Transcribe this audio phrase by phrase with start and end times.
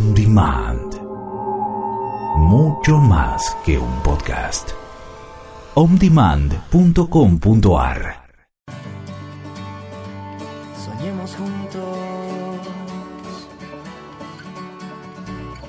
[0.00, 0.94] On Demand.
[2.36, 4.70] Mucho más que un podcast.
[5.74, 8.24] ondemand.com.ar
[10.84, 11.88] Soñemos juntos.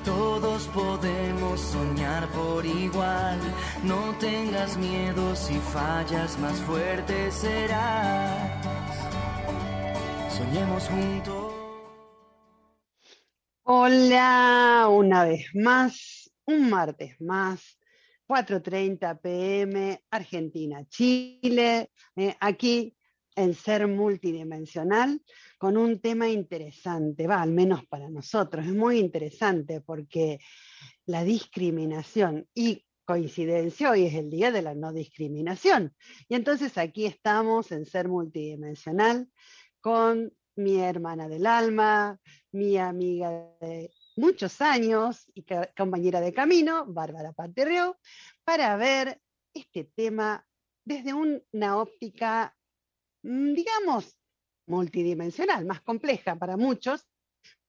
[0.04, 3.38] Todos podemos soñar por igual.
[3.84, 8.50] No tengas miedo si fallas, más fuerte serás.
[10.30, 11.41] Soñemos juntos.
[13.94, 17.78] Hola, una vez más, un martes más,
[18.26, 22.96] 4.30 pm, Argentina, Chile, eh, aquí
[23.36, 25.20] en Ser Multidimensional,
[25.58, 30.38] con un tema interesante, va, al menos para nosotros, es muy interesante porque
[31.04, 35.94] la discriminación y coincidencia, hoy es el día de la no discriminación.
[36.30, 39.28] Y entonces aquí estamos en Ser Multidimensional
[39.82, 42.18] con mi hermana del alma,
[42.52, 43.30] mi amiga
[43.60, 45.44] de muchos años y
[45.76, 47.98] compañera de camino, Bárbara Paterreo,
[48.44, 49.20] para ver
[49.54, 50.46] este tema
[50.84, 52.56] desde una óptica,
[53.22, 54.16] mm, digamos,
[54.66, 57.06] multidimensional, más compleja para muchos.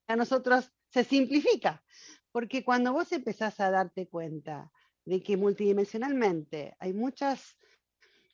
[0.08, 1.84] A nosotros se simplifica,
[2.32, 4.72] porque cuando vos empezás a darte cuenta
[5.06, 7.58] de que multidimensionalmente hay muchas,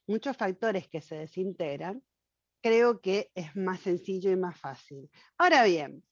[0.07, 2.03] muchos factores que se desintegran,
[2.61, 5.09] creo que es más sencillo y más fácil.
[5.37, 6.03] Ahora bien,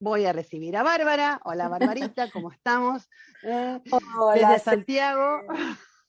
[0.00, 1.40] voy a recibir a Bárbara.
[1.44, 3.08] Hola Barbarita, ¿cómo estamos?
[3.42, 3.80] Eh,
[4.18, 5.42] Hola, desde Santiago.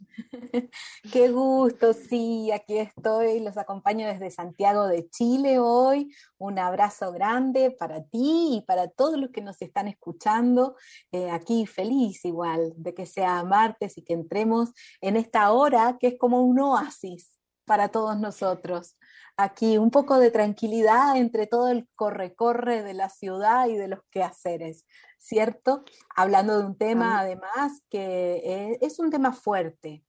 [1.14, 6.12] Qué gusto, sí, aquí estoy, los acompaño desde Santiago de Chile hoy.
[6.40, 10.76] Un abrazo grande para ti y para todos los que nos están escuchando.
[11.12, 16.08] Eh, aquí feliz igual de que sea martes y que entremos en esta hora que
[16.08, 17.41] es como un oasis
[17.72, 18.98] para todos nosotros.
[19.38, 24.02] Aquí un poco de tranquilidad entre todo el corre-corre de la ciudad y de los
[24.12, 24.86] quehaceres,
[25.20, 25.86] ¿cierto?
[26.14, 30.04] Hablando de un tema además que es un tema fuerte,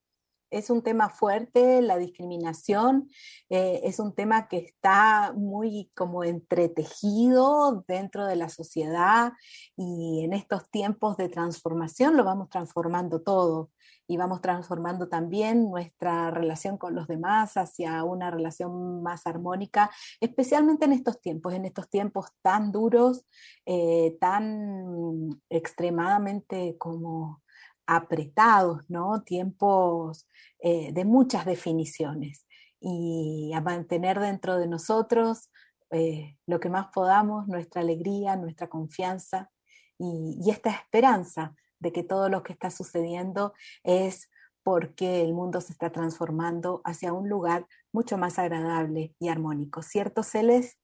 [0.49, 3.09] es un tema fuerte, la discriminación,
[3.49, 9.31] eh, es un tema que está muy como entretejido dentro de la sociedad
[9.77, 13.71] y en estos tiempos de transformación lo vamos transformando todo
[14.13, 19.89] y vamos transformando también nuestra relación con los demás hacia una relación más armónica,
[20.21, 23.25] especialmente en estos tiempos, en estos tiempos tan duros,
[23.65, 27.41] eh, tan extremadamente como
[27.87, 29.23] apretados, ¿no?
[29.23, 30.29] Tiempos
[30.59, 32.45] eh, de muchas definiciones
[32.79, 35.49] y a mantener dentro de nosotros
[35.89, 39.49] eh, lo que más podamos, nuestra alegría, nuestra confianza
[39.97, 44.31] y, y, esta esperanza de que todo lo que está sucediendo es
[44.63, 49.81] porque el mundo se está transformando hacia un lugar mucho más agradable y armónico.
[49.81, 50.79] ¿Cierto, Celes?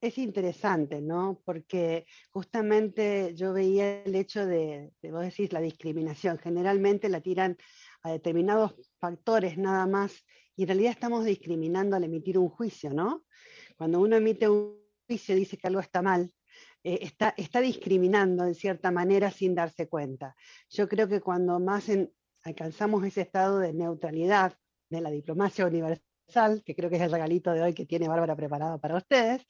[0.00, 1.40] es interesante, ¿no?
[1.44, 6.38] Porque justamente yo veía el hecho de, vos decís, la discriminación.
[6.38, 7.56] Generalmente la tiran
[8.02, 10.24] a determinados factores nada más
[10.54, 13.24] y en realidad estamos discriminando al emitir un juicio, ¿no?
[13.76, 14.78] Cuando uno emite un
[15.08, 16.32] juicio dice que algo está mal,
[16.84, 20.36] eh, está, está, discriminando en cierta manera sin darse cuenta.
[20.70, 21.86] Yo creo que cuando más
[22.42, 24.58] alcanzamos ese estado de neutralidad
[24.90, 28.36] de la diplomacia universal, que creo que es el regalito de hoy que tiene Bárbara
[28.36, 29.44] preparado para ustedes,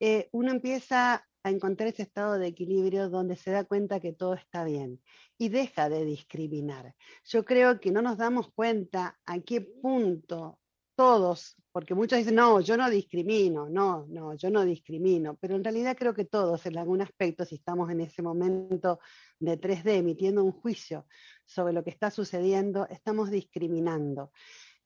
[0.00, 4.34] eh, uno empieza a encontrar ese estado de equilibrio donde se da cuenta que todo
[4.34, 5.00] está bien
[5.38, 6.94] y deja de discriminar.
[7.24, 10.58] Yo creo que no nos damos cuenta a qué punto
[11.02, 15.64] todos, porque muchos dicen, no, yo no discrimino, no, no, yo no discrimino, pero en
[15.64, 19.00] realidad creo que todos en algún aspecto, si estamos en ese momento
[19.40, 21.08] de 3D emitiendo un juicio
[21.44, 24.30] sobre lo que está sucediendo, estamos discriminando.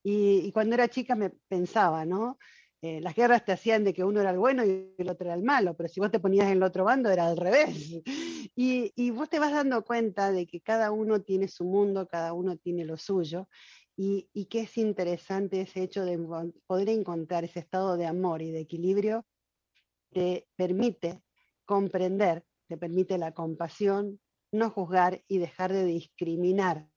[0.01, 2.39] Y, cuando era chica me pensaba, ¿no?
[2.81, 5.35] Eh, las guerras te hacían de que uno era el bueno y el otro era
[5.35, 8.01] el malo, pero si vos te ponías en el otro bando era al revés.
[8.59, 12.57] Y, vos te vas dando cuenta de que cada uno tiene su mundo, cada uno
[12.57, 13.47] tiene lo suyo,
[13.99, 16.19] y, que es interesante ese hecho de
[16.67, 19.25] poder encontrar ese estado de amor y de equilibrio,
[20.13, 21.23] te permite
[21.65, 24.21] comprender, te permite la compasión,
[24.51, 26.87] no juzgar y dejar de discriminar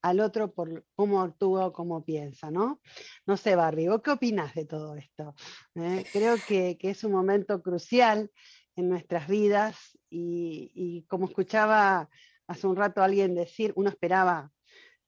[0.00, 2.80] al otro por cómo actúa o cómo piensa, ¿no?
[3.26, 5.34] No sé, Barbie, ¿vos qué opinás de todo esto?
[5.74, 6.04] ¿Eh?
[6.10, 8.30] creo que, es un momento crucial
[8.76, 12.08] en nuestras vidas y, como escuchaba
[12.46, 14.52] hace un rato alguien decir, uno esperaba,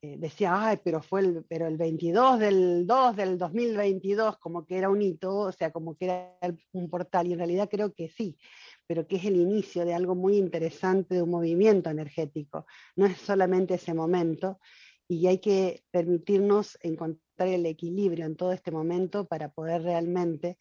[0.06, 4.78] eh, decía, ay, pero fue el, pero el 22 del 2 del 2022, como que
[4.78, 6.38] era un hito, o sea, como que era
[6.72, 8.38] un portal, y en realidad creo que sí,
[8.86, 12.66] pero que es el inicio de algo muy interesante, de un movimiento energético.
[12.94, 14.60] No es solamente ese momento,
[15.08, 20.56] y hay que permitirnos encontrar el equilibrio en todo este momento para poder realmente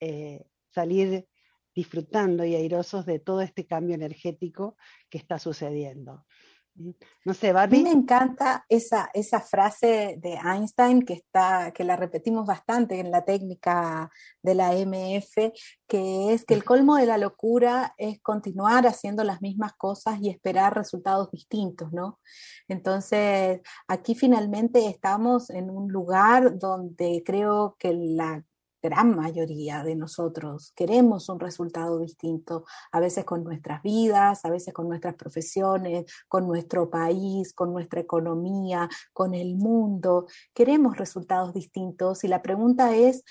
[0.00, 1.26] eh, salir
[1.74, 4.76] disfrutando y airosos de todo este cambio energético
[5.08, 6.26] que está sucediendo.
[6.74, 7.76] No sé, Barbie.
[7.76, 12.98] A mí me encanta esa, esa frase de Einstein que, está, que la repetimos bastante
[12.98, 14.10] en la técnica
[14.42, 15.52] de la MF,
[15.86, 20.30] que es que el colmo de la locura es continuar haciendo las mismas cosas y
[20.30, 22.20] esperar resultados distintos, ¿no?
[22.68, 28.42] Entonces, aquí finalmente estamos en un lugar donde creo que la
[28.82, 34.74] gran mayoría de nosotros queremos un resultado distinto, a veces con nuestras vidas, a veces
[34.74, 40.26] con nuestras profesiones, con nuestro país, con nuestra economía, con el mundo.
[40.52, 43.24] Queremos resultados distintos y la pregunta es,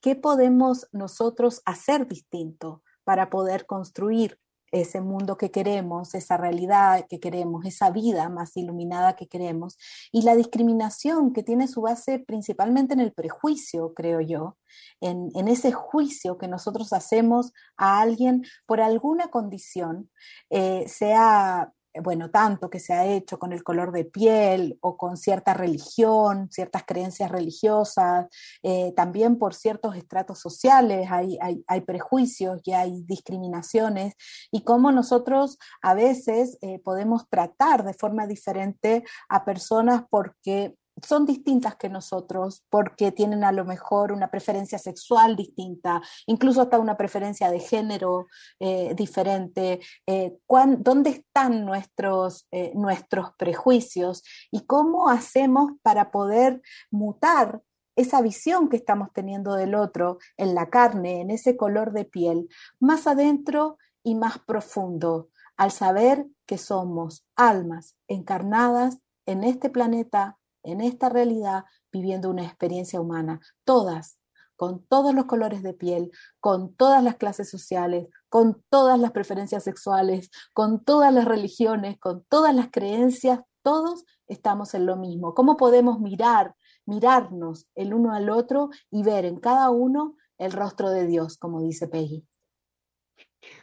[0.00, 4.38] ¿qué podemos nosotros hacer distinto para poder construir
[4.72, 9.76] ese mundo que queremos, esa realidad que queremos, esa vida más iluminada que queremos.
[10.12, 14.56] Y la discriminación que tiene su base principalmente en el prejuicio, creo yo,
[15.00, 20.10] en, en ese juicio que nosotros hacemos a alguien por alguna condición,
[20.50, 25.16] eh, sea bueno, tanto que se ha hecho con el color de piel o con
[25.16, 28.26] cierta religión, ciertas creencias religiosas,
[28.62, 34.14] eh, también por ciertos estratos sociales hay, hay, prejuicios y hay discriminaciones,
[34.50, 40.74] y cómo nosotros a veces eh, podemos tratar de forma diferente a personas porque
[41.06, 46.78] son distintas que nosotros porque tienen a lo mejor una preferencia sexual distinta, incluso hasta
[46.78, 48.26] una preferencia de género
[48.60, 49.80] eh, diferente.
[50.06, 50.38] Eh,
[50.78, 57.62] ¿Dónde están nuestros, eh, nuestros prejuicios y cómo hacemos para poder mutar
[57.96, 62.48] esa visión que estamos teniendo del otro en la carne, en ese color de piel,
[62.78, 70.80] más adentro y más profundo, al saber que somos almas encarnadas en este planeta en
[70.80, 74.18] esta realidad viviendo una experiencia humana, todas,
[74.56, 76.10] con todos los colores de piel,
[76.40, 82.24] con todas las clases sociales, con todas las preferencias sexuales, con todas las religiones, con
[82.24, 85.34] todas las creencias, todos estamos en lo mismo.
[85.34, 86.54] ¿Cómo podemos mirar,
[86.86, 91.62] mirarnos el uno al otro y ver en cada uno el rostro de Dios, como
[91.62, 92.26] dice Peggy?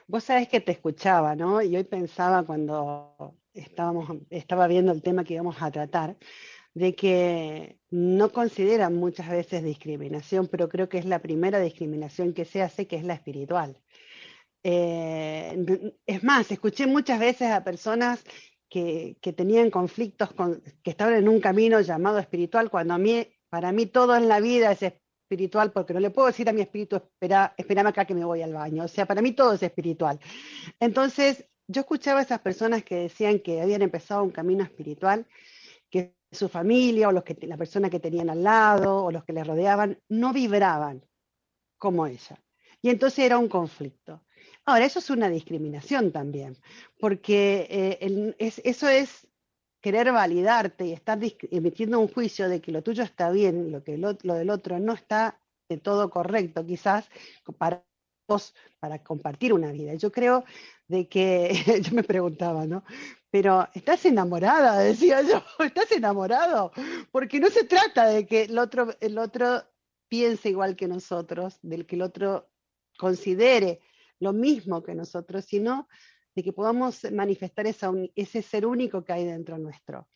[0.08, 1.62] Vos sabés que te escuchaba, ¿no?
[1.62, 6.18] Y hoy pensaba cuando estábamos, estaba viendo el tema que íbamos a tratar,
[6.76, 12.46] de que no consideran muchas veces discriminación, pero creo que es la primera discriminación que
[12.46, 13.82] se hace, que es la espiritual.
[14.62, 18.24] Eh, es más, escuché muchas veces a personas
[18.70, 23.72] que, tenían conflictos, con, que estaban en un camino llamado espiritual, cuando a mí, para
[23.72, 26.98] mí todo en la vida es espiritual, porque no le puedo decir a mi espíritu,
[26.98, 28.84] espera, espérame acá que me voy al baño.
[28.84, 30.20] O sea, para mí todo es espiritual.
[30.82, 35.26] Entonces, yo escuchaba a esas personas que decían que habían empezado un camino espiritual,
[36.32, 39.44] su familia o los que, la persona que tenían al lado o los que le
[39.44, 41.06] rodeaban no vibraban
[41.78, 42.42] como ella.
[42.82, 44.22] Y entonces era un conflicto.
[44.66, 46.58] Ahora, eso es una discriminación también,
[47.00, 49.28] porque eh, eso es
[49.82, 51.20] querer validarte y estar
[51.52, 54.94] emitiendo un juicio de que lo tuyo está bien, lo que lo, del otro no
[54.94, 55.40] está
[55.70, 57.10] de todo correcto, quizás
[57.60, 57.86] para
[58.80, 59.94] para compartir una vida.
[59.96, 60.44] Yo creo
[60.88, 62.84] de que, yo me preguntaba, ¿no?
[63.30, 66.72] Pero estás enamorada, decía yo, estás enamorado,
[67.12, 69.64] porque no se trata de que el otro, el otro
[70.08, 72.50] piense igual que nosotros, del que el otro
[72.98, 73.82] considere
[74.20, 75.88] lo mismo que nosotros, sino
[76.36, 80.08] de que podamos manifestar ese ser único que hay dentro nuestro.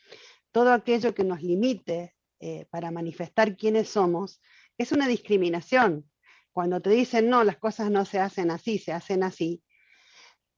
[0.51, 4.41] Todo aquello que nos limite eh, para manifestar quiénes somos
[4.77, 6.09] es una discriminación.
[6.51, 9.63] Cuando te dicen, no, las cosas no se hacen así, se hacen así,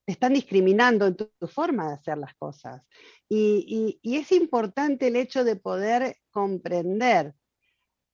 [0.05, 2.83] te están discriminando en tu, forma de hacer las cosas.
[3.29, 7.33] Y, es importante el hecho de poder comprender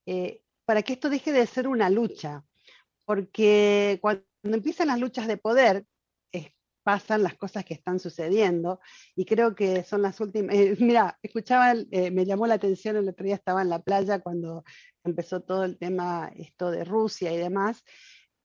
[0.05, 2.43] eh, para que esto deje de ser una lucha,
[3.05, 5.85] porque cuando empiezan las luchas de poder,
[6.87, 8.79] pasan las cosas que están sucediendo
[9.13, 10.55] y creo que son las últimas.
[10.55, 14.19] Eh, mira, escuchaba, eh, me llamó la atención, el otro día estaba en la playa
[14.19, 14.63] cuando
[15.03, 17.83] empezó todo el tema esto de Rusia y demás,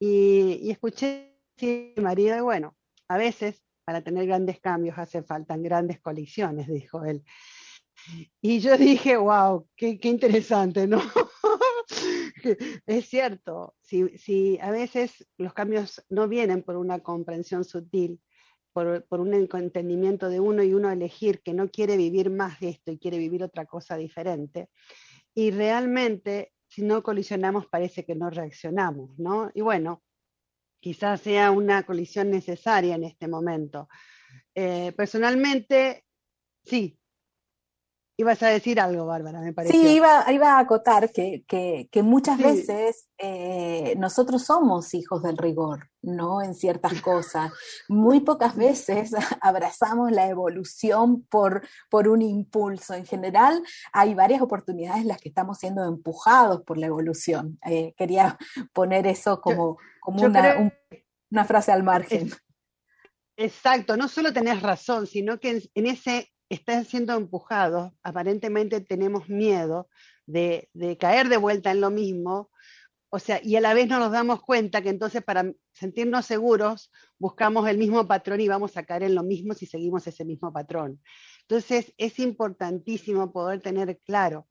[0.01, 2.75] y, y escuché mi marido, bueno,
[3.07, 7.23] a veces para tener grandes cambios hace faltan grandes colisiones, dijo él.
[8.41, 11.01] Y yo dije, wow, qué, interesante, ¿no?
[12.87, 18.21] es cierto, si, si, a veces los cambios no vienen por una comprensión sutil,
[18.73, 22.91] por, un entendimiento de uno y uno elegir que no quiere vivir más de esto
[22.91, 24.69] y quiere vivir otra cosa diferente,
[25.35, 29.51] y realmente si no colisionamos parece que no reaccionamos, ¿no?
[29.55, 30.03] Y bueno,
[30.81, 33.89] quizás sea una colisión necesaria en este momento.
[34.55, 36.05] Eh, personalmente,
[36.65, 36.99] sí.
[38.19, 39.73] Ibas a decir algo, Bárbara, me parece.
[39.73, 45.89] Sí, iba, iba a acotar que, que, muchas veces eh, nosotros somos hijos del rigor,
[46.03, 46.43] ¿no?
[46.43, 47.53] En ciertas cosas.
[47.89, 52.93] Muy pocas veces abrazamos la evolución por, por un impulso.
[52.93, 53.63] En general,
[53.95, 57.59] hay varias oportunidades en las que estamos siendo empujados por la evolución.
[57.65, 58.37] Eh, quería
[58.75, 60.71] poner eso como, como una,
[61.31, 62.31] una, frase al margen.
[63.39, 69.89] Exacto, no solo tenés razón, sino que en ese están siendo empujados, aparentemente tenemos miedo
[70.27, 70.69] de,
[71.01, 72.51] caer de vuelta en lo mismo,
[73.09, 76.91] o sea, y a la vez no nos damos cuenta que entonces para sentirnos seguros
[77.19, 80.53] buscamos el mismo patrón y vamos a caer en lo mismo si seguimos ese mismo
[80.53, 81.01] patrón.
[81.43, 84.47] Entonces es importantísimo poder tener claro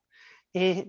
[0.53, 0.87] eh,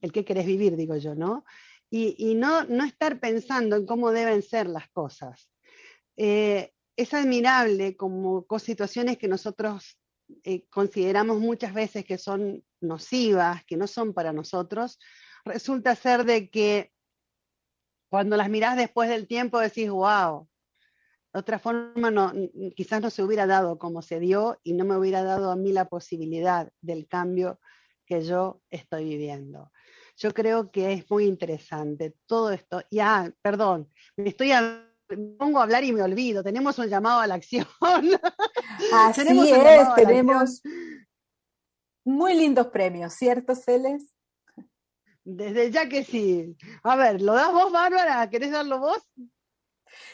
[0.00, 1.44] el que querés vivir, digo yo, ¿no?
[1.90, 5.50] Y, no, estar pensando en cómo deben ser las cosas.
[6.16, 9.98] Eh, es admirable como situaciones que nosotros
[10.44, 14.98] eh, consideramos muchas veces que son nocivas, que no son para nosotros,
[15.44, 16.92] resulta ser de que
[18.10, 20.48] cuando las mirás después del tiempo decís, wow,
[21.32, 22.32] de otra forma no,
[22.74, 25.72] quizás no se hubiera dado como se dio y no me hubiera dado a mí
[25.72, 27.60] la posibilidad del cambio
[28.06, 29.70] que yo estoy viviendo.
[30.16, 32.82] Yo creo que es muy interesante todo esto.
[32.90, 34.87] Ya, perdón, me estoy me
[35.38, 36.42] pongo a hablar y me olvido.
[36.42, 37.66] Tenemos un llamado a la acción.
[38.92, 40.62] Así es, tenemos
[42.04, 44.14] muy lindos premios, ¿cierto, Celes?
[45.24, 46.56] Desde ya que sí.
[46.82, 48.28] A ver, ¿lo das vos, Bárbara?
[48.30, 48.98] ¿Querés darlo vos?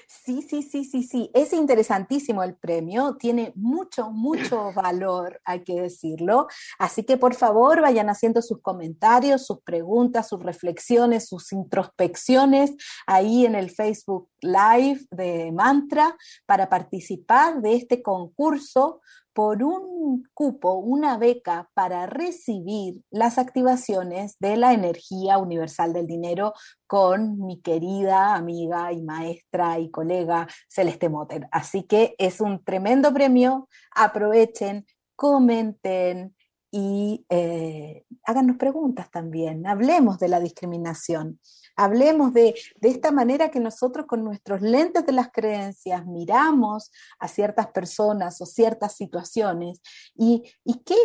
[0.06, 1.30] Sí, sí, sí, sí, sí.
[1.34, 6.46] Es interesantísimo el premio, tiene mucho, mucho valor, hay que decirlo.
[6.78, 12.72] Así que por favor vayan haciendo sus comentarios, sus preguntas, sus reflexiones, sus introspecciones
[13.06, 16.16] ahí en el Facebook Live de Mantra
[16.46, 19.00] para participar de este concurso
[19.34, 26.54] por un cupo, una beca para recibir las activaciones de la energía universal del dinero
[26.86, 31.48] con mi querida amiga y maestra y colega Celeste Motter.
[31.50, 34.86] Así que es un tremendo premio, aprovechen,
[35.16, 36.33] comenten,
[36.76, 41.38] y eh, háganos preguntas también, hablemos de la discriminación.
[41.76, 46.90] Hablemos de, esta manera que nosotros con nuestros lentes de las creencias miramos
[47.20, 49.80] a ciertas personas o ciertas situaciones
[50.16, 50.52] y,
[50.84, 50.98] qué,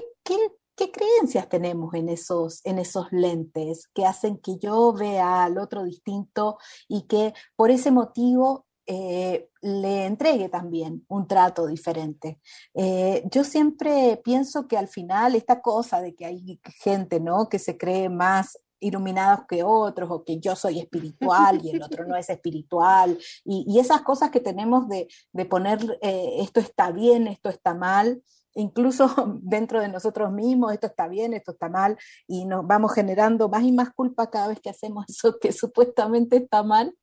[0.91, 6.57] creencias tenemos en esos, en esos lentes que hacen que yo vea al otro distinto
[6.88, 12.39] y que por ese motivo eh, le entregue también un trato diferente.
[12.74, 17.50] Eh, yo siempre pienso que al final esta cosa de que hay gente ¿no?
[17.50, 22.08] que se cree más iluminados que otros o que yo soy espiritual y el otro
[22.08, 25.08] no es espiritual y, esas cosas que tenemos de,
[25.46, 28.24] poner eh, esto está bien, esto está mal,
[28.55, 29.08] incluso
[29.43, 31.96] dentro de nosotros mismos, esto está bien, esto está mal,
[32.27, 36.38] y nos vamos generando más y más culpa cada vez que hacemos eso que supuestamente
[36.38, 36.96] está mal.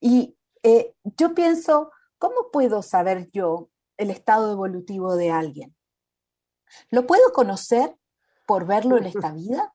[0.00, 5.76] Y eh, yo pienso, ¿cómo puedo saber yo el estado evolutivo de alguien?
[6.90, 7.96] ¿Lo puedo conocer
[8.46, 9.74] por verlo en esta vida?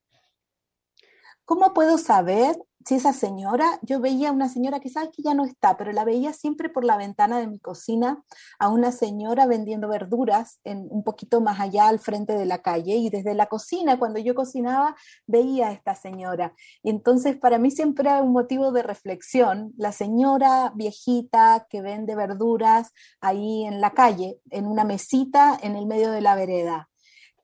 [1.46, 5.46] ¿Cómo puedo saber si esa señora, yo veía una señora que sabes que ya no
[5.46, 8.24] está, pero la veía siempre por la ventana de mi cocina,
[8.60, 12.96] a una señora vendiendo verduras en, un poquito más allá al frente de la calle
[12.96, 14.96] y desde la cocina, cuando yo cocinaba,
[15.28, 16.54] veía a esta señora.
[16.82, 22.16] Y entonces para mí siempre era un motivo de reflexión, la señora viejita que vende
[22.16, 26.90] verduras ahí en la calle, en una mesita en el medio de la vereda.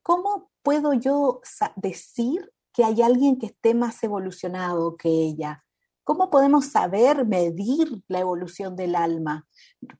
[0.01, 1.41] ¿Cómo puedo yo
[1.75, 5.63] decir que hay alguien que esté más evolucionado que ella.
[6.09, 9.45] ¿Cómo podemos saber medir la evolución del alma?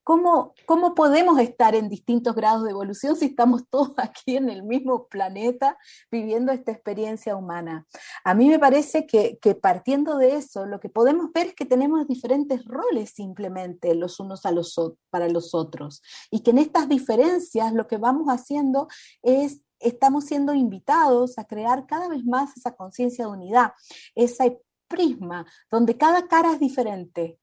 [0.04, 4.64] ¿Cómo, ¿Cómo podemos estar en distintos grados de evolución si estamos todos aquí en el
[4.64, 5.78] mismo planeta
[6.10, 7.86] viviendo esta experiencia humana?
[8.24, 12.08] A mí me parece que, partiendo de eso, lo que podemos ver es que tenemos
[12.08, 14.74] diferentes roles simplemente los unos a los,
[15.12, 18.88] para los otros y que en estas diferencias lo que vamos haciendo
[19.22, 23.74] es estamos siendo invitados a crear cada vez más esa conciencia de unidad,
[24.16, 27.40] ese prisma donde cada cara es diferente,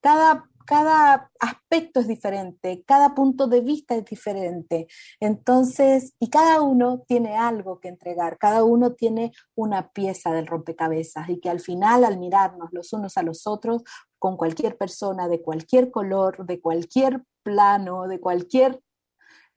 [0.00, 4.86] cada, cada aspecto es diferente, cada punto de vista es diferente.
[5.20, 11.28] Entonces, y cada uno tiene algo que entregar, cada uno tiene una pieza del rompecabezas
[11.28, 13.82] y que al final, al mirarnos los unos a los otros,
[14.18, 18.80] con cualquier persona de cualquier color, de cualquier plano, de cualquier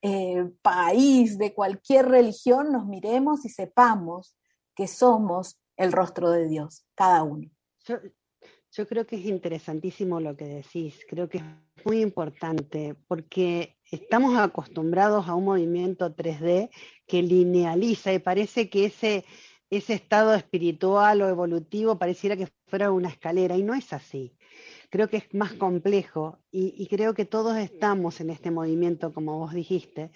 [0.01, 4.35] eh, país, de cualquier religión, nos miremos y sepamos
[4.73, 7.49] que somos el rostro de Dios, cada uno.
[8.71, 11.43] Yo, creo que es interesantísimo lo que decís, creo que es
[11.83, 16.69] muy importante, porque estamos acostumbrados a un movimiento 3D
[17.07, 19.25] que linealiza y parece que ese,
[19.69, 24.35] ese estado espiritual o evolutivo pareciera que fuera una escalera y no es así.
[24.89, 29.53] Creo que es más complejo y, creo que todos estamos en este movimiento, como vos
[29.53, 30.11] dijiste.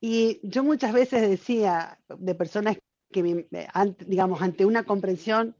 [0.00, 2.78] Y yo muchas veces decía de personas
[3.12, 3.46] que,
[4.06, 5.56] digamos, ante una comprensión,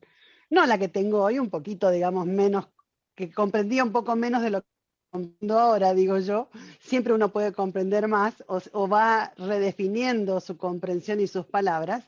[0.51, 2.69] no la que tengo hoy, un poquito, digamos, menos,
[3.15, 4.69] que comprendía un poco menos de lo que
[5.11, 6.51] comprendo ahora, digo yo,
[6.81, 12.05] siempre uno puede comprender más o, va redefiniendo su comprensión y sus palabras.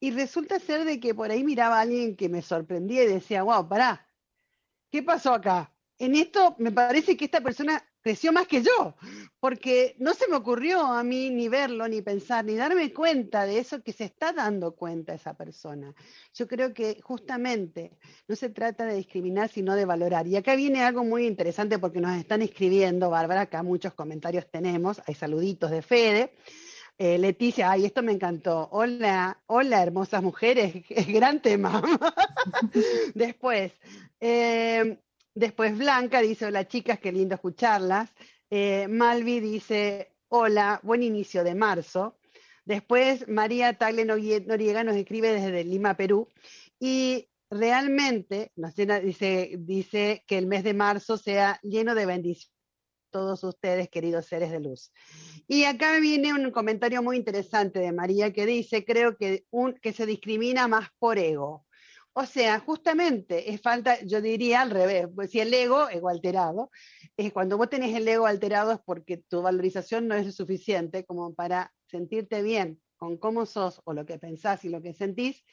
[0.00, 3.42] Y resulta ser de que por ahí miraba a alguien que me sorprendía y decía,
[3.42, 4.06] wow, pará,
[4.90, 5.72] ¿qué pasó acá?
[6.00, 8.94] En esto me parece que esta persona creció más que yo,
[9.40, 13.58] porque no se me ocurrió a mí ni verlo, ni pensar, ni darme cuenta de
[13.58, 15.92] eso que se está dando cuenta esa persona.
[16.34, 20.26] Yo creo que justamente no se trata de discriminar, sino de valorar.
[20.28, 25.02] Y acá viene algo muy interesante porque nos están escribiendo, Bárbara, acá muchos comentarios tenemos,
[25.06, 26.32] hay saluditos de Fede.
[26.96, 28.68] Eh, Leticia, ay, esto me encantó.
[28.72, 31.82] Hola, hola, hermosas mujeres, es gran tema.
[33.14, 33.72] Después,
[34.20, 34.98] eh,
[35.38, 38.10] Después Blanca dice, hola chicas, qué lindo escucharlas.
[38.50, 42.18] Eh, Malvi dice, hola, buen inicio de marzo.
[42.64, 46.26] Después María Tagle Noriega nos escribe desde Lima, Perú.
[46.80, 52.52] Y realmente nos dice, dice que el mes de marzo sea lleno de bendiciones
[53.10, 54.92] todos ustedes, queridos seres de luz.
[55.46, 59.92] Y acá viene un comentario muy interesante de María que dice, creo que, un, que
[59.92, 61.64] se discrimina más por ego.
[62.20, 66.68] O sea, justamente es falta, yo diría al revés, pues si el ego, ego alterado,
[67.16, 71.32] es cuando vos tenés el ego alterado es porque tu valorización no es suficiente como
[71.32, 75.44] para sentirte bien con cómo sos o lo que pensás y lo que sentís,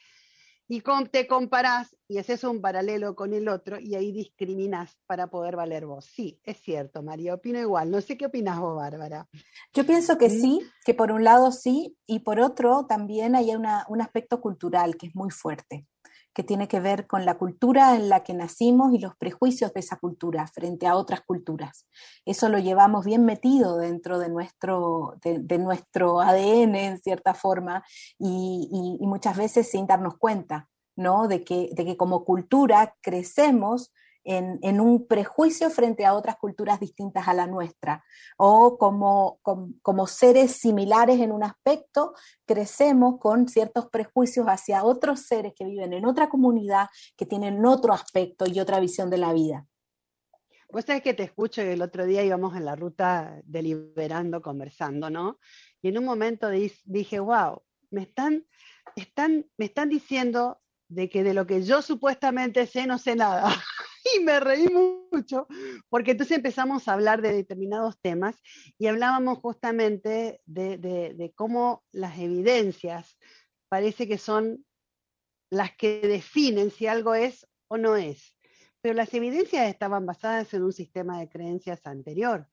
[0.68, 0.82] y
[1.12, 5.86] te comparás y haces un paralelo con el otro y ahí discriminás para poder valer
[5.86, 6.06] vos.
[6.06, 7.92] Sí, es cierto, María, opino igual.
[7.92, 9.28] No sé qué opinas vos, Bárbara.
[9.72, 10.42] Yo pienso que ¿Mm?
[10.42, 15.06] sí, que por un lado sí, y por otro también hay un aspecto cultural que
[15.06, 15.86] es muy fuerte
[16.36, 19.80] que tiene que ver con la cultura en la que nacimos y los prejuicios de
[19.80, 21.88] esa cultura frente a otras culturas.
[22.26, 27.86] Eso lo llevamos bien metido dentro de nuestro, de, nuestro ADN, en cierta forma,
[28.20, 30.68] y, y, muchas veces sin darnos cuenta,
[30.98, 31.30] ¿no?
[31.30, 33.94] De que, de que como cultura crecemos
[34.26, 38.04] en, un prejuicio frente a otras culturas distintas a la nuestra,
[38.38, 39.40] o como,
[39.82, 42.14] como, seres similares en un aspecto,
[42.46, 47.94] crecemos con ciertos prejuicios hacia otros seres que viven en otra comunidad, que tienen otro
[47.94, 49.66] aspecto y otra visión de la vida.
[50.72, 55.10] Vos sabés que te escucho y el otro día íbamos en la ruta deliberando, conversando,
[55.10, 55.40] ¿no?
[55.82, 57.62] Y en un momento dije, wow,
[57.92, 58.46] me están,
[58.96, 63.44] están, me están diciendo de que de lo que yo supuestamente sé no sé nada.
[64.14, 65.48] y me reí mucho,
[65.90, 68.36] porque entonces empezamos a hablar de determinados temas
[68.78, 73.18] y hablábamos justamente de, cómo las evidencias
[73.70, 74.66] parece que son
[75.50, 78.36] las que definen si algo es o no es.
[78.82, 82.48] Pero las evidencias estaban basadas en un sistema de creencias anterior,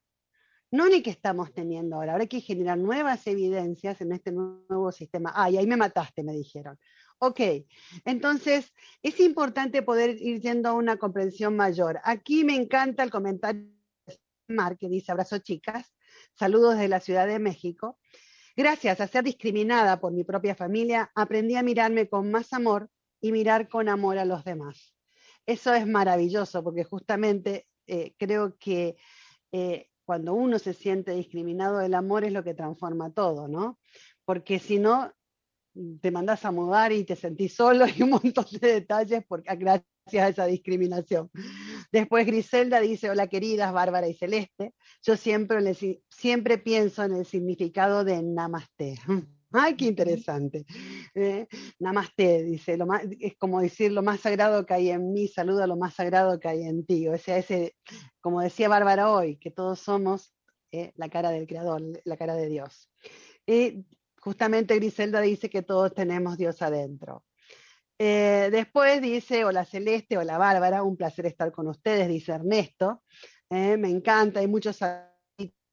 [0.71, 2.13] no ni que estamos teniendo ahora.
[2.13, 5.31] Ahora hay que generar nuevas evidencias en este nuevo sistema.
[5.35, 6.79] Ah, y ahí me mataste, me dijeron.
[7.25, 7.41] Ok,
[8.05, 12.01] entonces es importante poder ir yendo a una comprensión mayor.
[12.03, 13.63] Aquí me encanta el comentario
[14.09, 15.95] de Mar que dice, abrazo chicas,
[16.35, 17.97] saludos desde la Ciudad de México.
[18.57, 23.31] Gracias a ser discriminada por mi propia familia, aprendí a mirarme con más amor y
[23.31, 24.93] mirar con amor a los demás.
[25.47, 28.97] Eso es maravilloso porque justamente eh, creo que
[29.53, 33.79] eh, cuando uno se siente discriminado, el amor es lo que transforma todo, ¿no?
[34.25, 35.13] Porque si no,
[36.01, 39.87] te mandás a mudar y te sentís solo y un montón de detalles porque, gracias
[40.15, 41.31] a esa discriminación.
[41.91, 45.59] Después Griselda dice, hola queridas, Bárbara y Celeste, yo siempre,
[46.11, 48.97] siempre pienso en el significado de namaste.
[49.55, 50.65] Ay, qué interesante.
[51.15, 51.47] Eh,
[51.79, 55.67] namaste, dice, lo más, es como decir lo más sagrado que hay en mí, saluda
[55.67, 57.07] lo más sagrado que hay en ti.
[57.09, 57.77] O sea, ese,
[58.23, 60.35] como decía Bárbara hoy, que todos somos
[60.73, 62.89] eh, la cara del Creador, la cara de Dios.
[63.47, 63.85] Y
[64.23, 67.25] justamente Griselda dice que todos tenemos Dios adentro.
[67.99, 73.03] Eh, después dice, hola Celeste, hola Bárbara, un placer estar con ustedes, dice Ernesto.
[73.51, 74.79] Eh, me encanta, hay muchos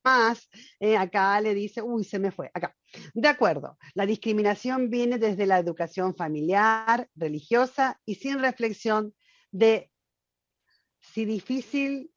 [0.04, 0.50] más.
[0.80, 2.76] Eh, acá le dice, uy, se me fue, acá.
[3.14, 9.14] De acuerdo, la discriminación viene desde la educación familiar, religiosa y sin reflexión
[9.52, 9.92] de
[11.00, 12.12] si difícil,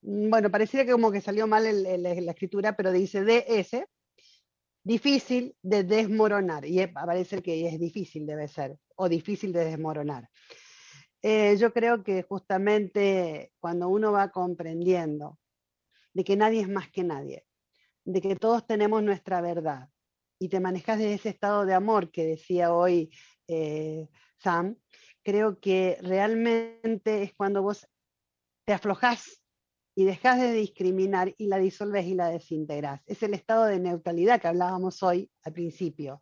[0.00, 1.64] bueno, pareciera que como que salió mal
[2.02, 3.84] la escritura, pero dice DS,
[4.84, 10.28] difícil de desmoronar, y parece que es difícil, debe ser, o difícil de desmoronar.
[11.22, 15.38] Eh, yo creo que justamente cuando uno va comprendiendo
[16.12, 17.44] de que nadie es más que nadie,
[18.04, 19.88] de que todos tenemos nuestra verdad
[20.40, 23.10] y te manejas desde ese estado de amor que decía hoy
[23.46, 24.76] eh, Sam,
[25.22, 27.86] creo que realmente es cuando vos
[28.64, 29.41] te aflojás
[29.94, 33.02] y dejas de discriminar y la disolves y la desintegras.
[33.06, 36.20] Es el estado de neutralidad que hablábamos hoy al principio.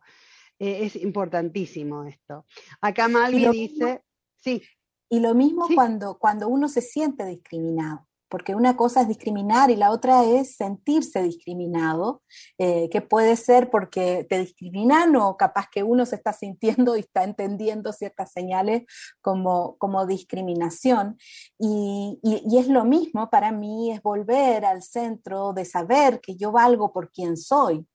[0.59, 2.45] Eh, es importantísimo esto.
[2.81, 4.03] Acá Malvi dice,
[4.35, 4.61] sí.
[5.09, 9.75] Y lo mismo cuando, cuando uno se siente discriminado porque una cosa es discriminar y
[9.75, 12.23] la otra es sentirse discriminado,
[12.57, 17.01] eh, que puede ser porque te discriminan o capaz que uno se está sintiendo y
[17.01, 18.83] está entendiendo ciertas señales
[19.21, 21.17] como, como discriminación.
[21.59, 26.53] Y, y, es lo mismo para mí, es volver al centro de saber que yo
[26.53, 27.85] valgo por quien soy,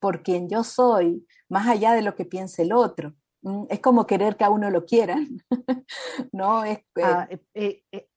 [0.00, 3.14] por quien yo soy, más allá de lo que piense el otro.
[3.42, 5.38] Mm, es como querer que a uno lo quieran,
[6.32, 6.64] ¿no?
[6.64, 8.08] Es, ah, eh, eh,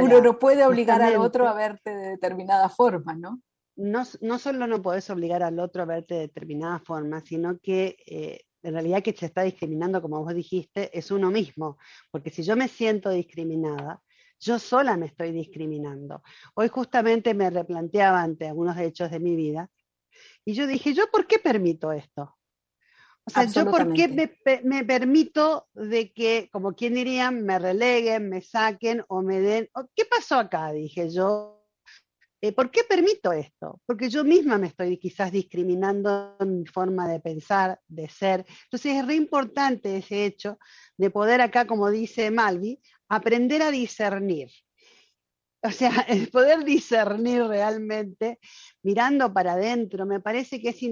[0.00, 3.40] uno no puede obligar al otro a verte de determinada forma, ¿no?
[3.76, 7.96] No, no solo no podés obligar al otro a verte de determinada forma, sino que
[8.06, 11.78] eh, en realidad que se está discriminando, como vos dijiste, es uno mismo.
[12.10, 14.02] Porque si yo me siento discriminada,
[14.38, 16.22] yo sola me estoy discriminando.
[16.54, 19.70] Hoy justamente me replanteaba ante algunos hechos de mi vida
[20.44, 22.36] y yo dije, ¿yo por qué permito esto?
[23.30, 24.08] O sea, yo por qué
[24.64, 29.68] me, permito de que, como quien diría, me releguen, me saquen o me den...
[29.94, 30.72] ¿Qué pasó acá?
[30.72, 31.56] Dije yo.
[32.42, 33.80] Eh, ¿Por qué permito esto?
[33.84, 38.46] Porque yo misma me estoy quizás discriminando en mi forma de pensar, de ser.
[38.64, 40.58] Entonces es re importante ese hecho
[40.96, 44.50] de poder acá, como dice Malvi, aprender a discernir.
[45.68, 48.38] O sea, el poder discernir realmente
[48.82, 50.82] mirando para adentro, me parece que es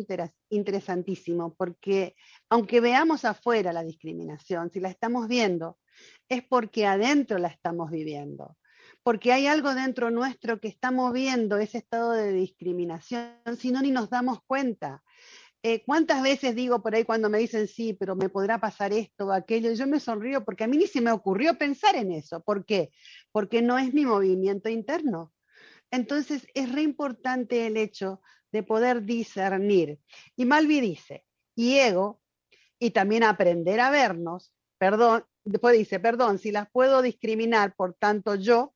[0.51, 2.15] interesantísimo, porque
[2.51, 5.79] aunque veamos afuera la discriminación, si la estamos viendo,
[6.29, 8.59] es porque adentro la estamos viviendo,
[9.03, 13.91] porque hay algo dentro nuestro que está moviendo ese estado de discriminación, si no ni
[13.91, 15.03] nos damos cuenta.
[15.65, 19.27] Eh, ¿Cuántas veces digo por ahí cuando me dicen sí, pero me podrá pasar esto
[19.27, 19.73] o aquello?
[19.73, 22.41] Y yo me sonrío porque a mí ni se me ocurrió pensar en eso.
[22.41, 22.91] ¿Por qué?
[23.33, 25.33] Porque no es mi movimiento interno.
[25.91, 28.21] Entonces es re importante el hecho
[28.53, 29.99] de poder discernir.
[30.37, 31.25] Y Malvi dice,
[31.57, 32.21] y ego,
[32.79, 38.37] y también aprender a vernos, perdón, después dice, perdón, si las puedo discriminar, por tanto
[38.37, 38.75] yo,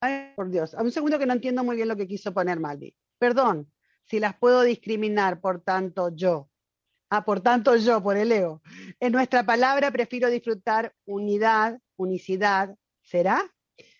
[0.00, 2.58] ay, por Dios, a un segundo que no entiendo muy bien lo que quiso poner
[2.58, 2.94] Malvi.
[3.18, 3.71] Perdón,
[4.04, 6.48] si las puedo discriminar, por tanto yo.
[7.10, 8.62] Ah, por tanto yo, por el ego.
[9.00, 12.74] En nuestra palabra prefiero disfrutar unidad, unicidad.
[13.02, 13.52] ¿Será?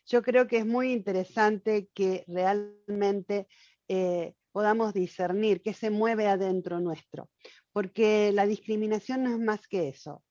[0.07, 3.47] yo creo que es muy interesante que realmente
[3.88, 7.31] eh, podamos discernir qué se mueve adentro nuestro,
[7.73, 10.23] porque la discriminación no es más que eso,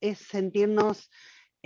[0.00, 1.10] es sentirnos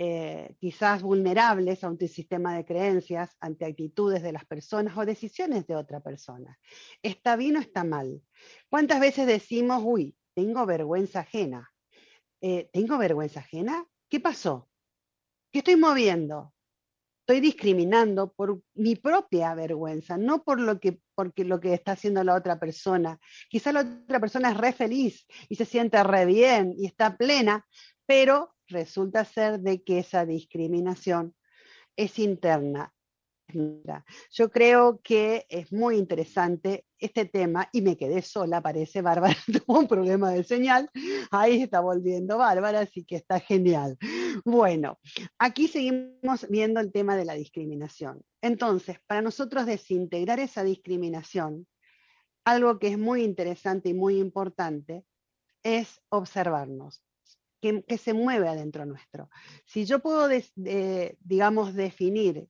[0.01, 5.67] eh, quizás vulnerables ante un sistema de creencias, ante actitudes de las personas o decisiones
[5.67, 6.57] de otra persona.
[7.03, 8.21] ¿Está bien o está mal?
[8.69, 11.69] ¿Cuántas veces decimos, uy, tengo vergüenza ajena?
[12.39, 13.85] Eh, ¿Tengo vergüenza ajena?
[14.07, 14.69] ¿Qué pasó?
[15.51, 16.53] ¿Qué estoy moviendo?
[17.29, 22.23] estoy discriminando por mi propia vergüenza, no por lo que, porque lo que está haciendo
[22.23, 23.19] la otra persona.
[23.49, 27.67] Quizá la otra persona es re feliz y se siente re bien y está plena,
[28.09, 31.35] pero resulta ser de que esa discriminación
[31.95, 32.91] es interna
[34.31, 39.79] yo creo que es muy interesante este tema y me quedé sola, parece Bárbara, tuvo
[39.79, 40.89] un problema de señal,
[41.31, 43.97] ahí está volviendo Bárbara, así que está genial.
[44.45, 44.99] Bueno,
[45.37, 48.21] aquí seguimos viendo el tema de la discriminación.
[48.41, 51.67] Entonces, para nosotros desintegrar esa discriminación,
[52.45, 55.03] algo que es muy interesante y muy importante
[55.63, 57.03] es observarnos.
[57.61, 59.29] Que, se mueve adentro nuestro.
[59.65, 60.29] Si yo puedo,
[61.19, 62.47] digamos, definir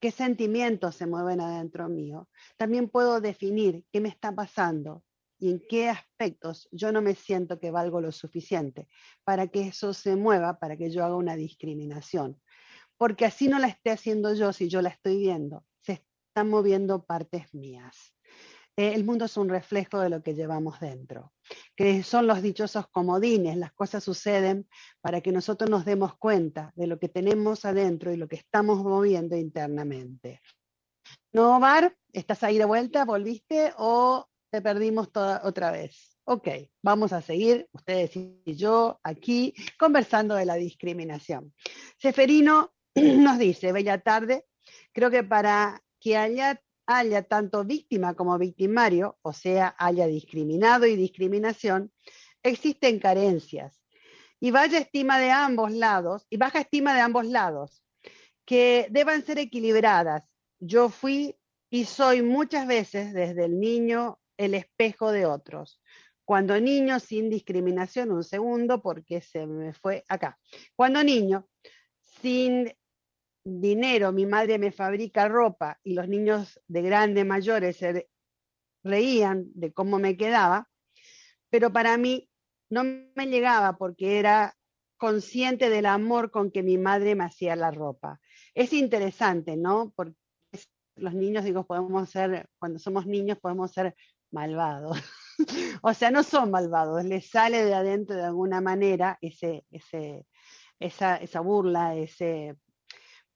[0.00, 2.28] qué sentimientos se mueven adentro mío.
[2.56, 5.04] También puedo definir qué me está pasando
[5.38, 8.88] y en qué aspectos yo no me siento que valgo lo suficiente
[9.24, 12.40] para que eso se mueva, para que yo haga una discriminación.
[12.96, 15.64] Porque así no la esté haciendo yo si yo la estoy viendo.
[15.80, 18.14] Se están moviendo partes mías.
[18.76, 21.32] Eh, el mundo es un reflejo de lo que llevamos dentro,
[21.76, 24.68] que son los dichosos comodines, las cosas suceden
[25.00, 28.82] para que nosotros nos demos cuenta de lo que tenemos adentro y lo que estamos
[28.82, 30.40] moviendo internamente.
[31.32, 31.96] ¿No, Bar?
[32.12, 33.04] ¿Estás ahí de vuelta?
[33.04, 36.16] ¿Volviste o te perdimos toda, otra vez?
[36.24, 36.48] Ok,
[36.82, 41.52] vamos a seguir, ustedes y yo, aquí, conversando de la discriminación.
[41.98, 44.46] Seferino nos dice, bella tarde,
[44.92, 46.62] creo que para que haya
[46.98, 51.92] haya tanto víctima como victimario, o sea, haya discriminado y discriminación,
[52.42, 53.80] existen carencias
[54.40, 57.84] y vaya estima de ambos lados y baja estima de ambos lados
[58.44, 60.28] que deban ser equilibradas.
[60.58, 61.36] Yo fui
[61.70, 65.80] y soy muchas veces desde el niño el espejo de otros.
[66.24, 70.38] Cuando niño, sin discriminación, un segundo, porque se me fue acá.
[70.76, 71.48] Cuando niño,
[72.22, 72.72] sin
[73.44, 78.08] dinero, mi madre me fabrica ropa y los niños de grandes, mayores se
[78.82, 80.68] reían de cómo me quedaba,
[81.50, 82.28] pero para mí
[82.70, 84.56] no me llegaba porque era
[84.96, 88.20] consciente del amor con que mi madre me hacía la ropa.
[88.54, 89.92] Es interesante, ¿no?
[89.96, 90.16] Porque
[90.96, 93.96] los niños, digo, podemos ser, cuando somos niños podemos ser
[94.30, 94.98] malvados.
[95.82, 99.64] o sea, no son malvados, les sale de adentro de alguna manera ese,
[100.78, 102.56] esa, esa burla, ese...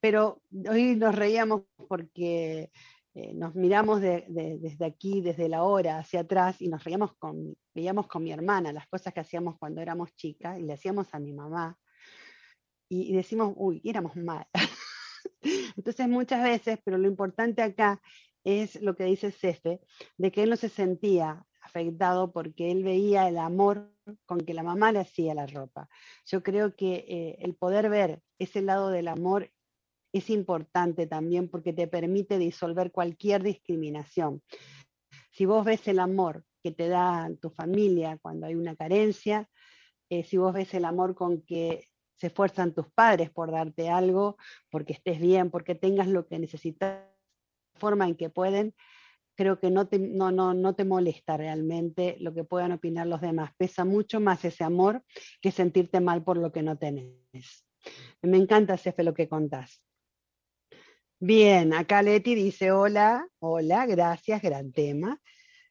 [0.05, 2.71] Pero hoy nos reíamos porque
[3.15, 8.07] eh, nos miramos desde aquí, desde la hora hacia atrás, y nos reíamos con, veíamos
[8.07, 11.33] con mi hermana las cosas que hacíamos cuando éramos chicas, y le hacíamos a mi
[11.33, 11.79] mamá,
[12.87, 14.47] y, decimos, uy, éramos mal.
[15.75, 18.03] Entonces muchas veces, pero lo importante acá
[18.45, 19.81] es lo que dice Cefe,
[20.19, 23.91] de que él no se sentía afectado porque él veía el amor
[24.27, 25.89] con que la mamá le hacía la ropa.
[26.27, 29.51] Yo creo que eh, el poder ver ese lado del amor
[30.15, 34.43] es importante también porque te permite disolver cualquier discriminación.
[35.33, 39.51] Si vos ves el amor que te da tu familia cuando hay una carencia,
[40.09, 44.37] eh, si vos ves el amor con que se esfuerzan tus padres por darte algo,
[44.71, 47.03] porque estés bien, porque tengas lo que necesitas,
[47.75, 48.73] forma en que pueden,
[49.35, 53.21] creo que no te, no, no, no te molesta realmente lo que puedan opinar los
[53.21, 53.51] demás.
[53.57, 55.03] Pesa mucho más ese amor
[55.43, 57.67] que sentirte mal por lo que no tenés.
[58.23, 59.83] Me encanta, Cefe, lo que contás.
[61.21, 65.21] Bien, acá Leti dice hola, hola, gracias, gran tema.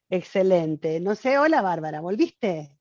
[0.08, 1.00] Excelente.
[1.00, 2.78] No sé, hola Bárbara, ¿volviste?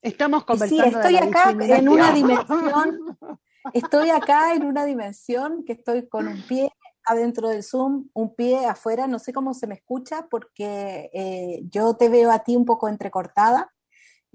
[0.00, 0.84] Estamos conversando.
[0.84, 3.18] Sí, estoy acá en una dimensión,
[3.72, 6.70] estoy acá en una dimensión que estoy con un pie
[7.04, 11.94] adentro del Zoom, un pie afuera, no sé cómo se me escucha porque eh, yo
[11.94, 13.72] te veo a ti un poco entrecortada,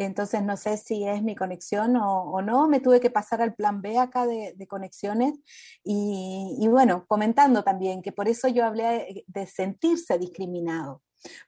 [0.05, 3.81] entonces no sé si es mi conexión o, no, me tuve que pasar al plan
[3.81, 5.33] B acá de, conexiones
[5.83, 11.01] y, bueno, comentando también que por eso yo hablé de sentirse discriminado,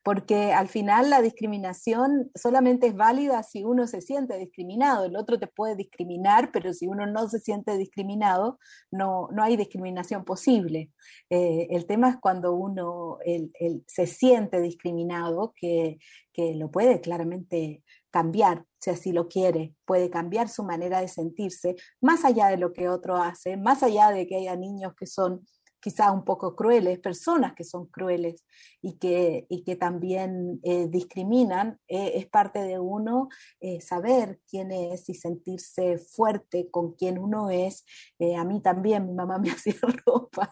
[0.04, 5.38] porque al final la discriminación solamente es válida si uno se siente discriminado, el otro
[5.38, 8.58] te puede discriminar, pero si uno no se siente discriminado,
[8.90, 10.92] no, no hay discriminación posible.
[11.30, 13.20] Eh, el tema es cuando uno
[13.86, 16.00] se siente discriminado, que,
[16.34, 21.76] que lo puede claramente cambiar, si así lo quiere, puede cambiar su manera de sentirse,
[22.02, 25.46] más allá de lo que otro hace, más allá de que haya niños que son
[25.80, 28.44] quizá un poco crueles, personas que son crueles
[28.82, 34.72] y que, y que también eh, discriminan, eh, es parte de uno eh, saber quién
[34.72, 37.86] es y sentirse fuerte con quien uno es.
[38.38, 40.52] a mí también mi mamá me hacía ropa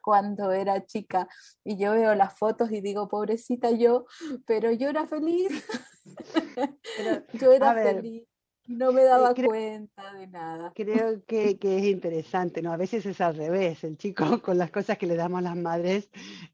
[0.00, 1.28] cuando era chica
[1.64, 4.06] y yo veo las fotos y digo, pobrecita yo,
[4.46, 5.64] pero yo era feliz.
[7.34, 8.27] yo era feliz.
[8.68, 10.72] No me daba cuenta de nada.
[10.74, 12.70] Creo que, es interesante, ¿no?
[12.70, 16.10] A veces es al revés, el chico con las cosas que le damos las madres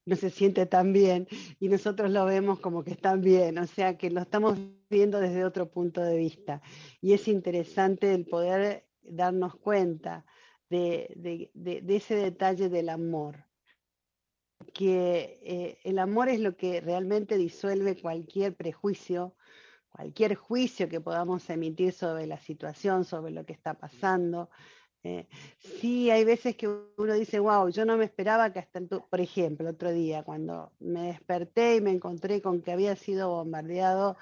[0.07, 1.27] no se siente tan bien
[1.59, 4.57] y nosotros lo vemos como que están bien, o sea que lo estamos
[4.88, 6.62] viendo desde otro punto de vista.
[7.00, 10.24] Y es interesante el poder darnos cuenta
[10.70, 11.50] de,
[11.88, 13.44] ese detalle del amor,
[14.72, 19.35] que eh, el amor es lo que realmente disuelve cualquier prejuicio,
[19.94, 24.50] cualquier juicio que podamos emitir sobre la situación, sobre lo que está pasando.
[25.04, 25.28] Eh,
[25.59, 29.20] sí, hay veces que uno dice, wow, yo no me esperaba que hasta el, por
[29.20, 34.16] ejemplo, otro día, cuando me desperté y me encontré con que había sido bombardeado,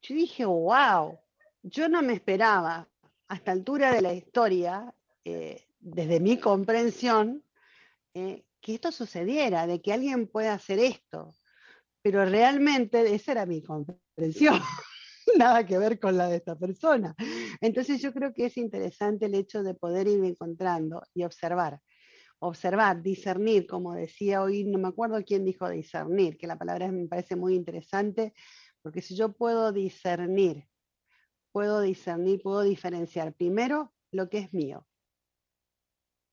[0.00, 1.18] yo dije, wow,
[1.62, 2.88] yo no me esperaba
[3.28, 4.94] a esta altura de la historia,
[5.26, 7.44] eh, desde mi comprensión,
[8.14, 11.34] eh, que esto sucediera, de que alguien pueda hacer esto.
[12.00, 14.62] Pero realmente esa era mi comprensión.
[15.38, 17.14] nada que ver con la de esta persona.
[17.60, 21.80] Entonces yo creo que es interesante el hecho de poder ir encontrando y observar.
[22.40, 27.06] Observar, discernir, como decía hoy, no me acuerdo quién dijo discernir, que la palabra me
[27.06, 28.34] parece muy interesante,
[28.82, 30.68] porque si yo puedo discernir,
[31.52, 34.86] puedo discernir, puedo diferenciar primero lo que es mío,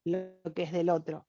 [0.06, 1.28] lo que es del otro,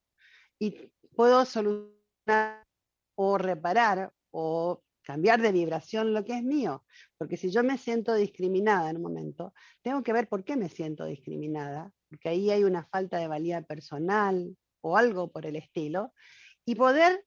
[0.58, 2.66] y puedo solucionar
[3.14, 6.84] o reparar o cambiar de vibración lo que es mío.
[7.18, 10.68] Porque si yo me siento discriminada en un momento, tengo que ver por qué me
[10.68, 16.12] siento discriminada, porque ahí hay una falta de valía personal o algo por el estilo,
[16.64, 17.24] y poder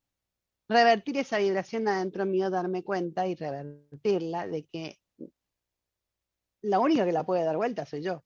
[0.68, 5.00] revertir esa vibración adentro mío, darme cuenta y revertirla de que
[6.62, 8.24] la única que la puede dar vuelta soy yo.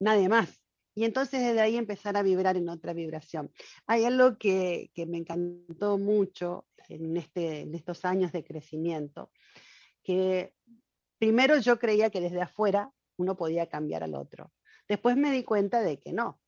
[0.00, 0.61] Nadie más.
[0.94, 3.50] Y entonces desde ahí empezar a vibrar en otra vibración.
[3.86, 9.30] Hay algo que, me encantó mucho en, este, en estos años de crecimiento,
[10.02, 10.54] que
[11.18, 14.52] primero yo creía que desde afuera uno podía cambiar al otro.
[14.88, 16.40] Después me di cuenta de que no,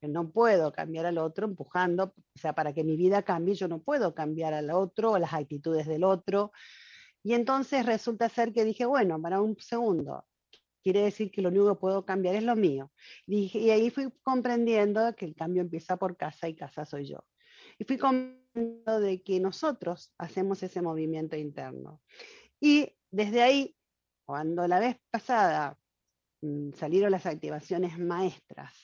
[0.00, 3.68] que no puedo cambiar al otro empujando, o sea, para que mi vida cambie, yo
[3.68, 6.52] no puedo cambiar al otro o las actitudes del otro.
[7.22, 10.26] Y entonces resulta ser que dije, bueno, para un segundo,
[10.84, 12.92] quiere decir que lo único que puedo cambiar es lo mío.
[13.26, 17.24] Y, ahí fui comprendiendo que el cambio empieza por casa y casa soy yo.
[17.78, 22.02] Y fui comprendiendo de que nosotros hacemos ese movimiento interno.
[22.60, 23.74] Y desde ahí,
[24.26, 25.78] cuando la vez pasada
[26.42, 28.74] mm, salieron las activaciones maestras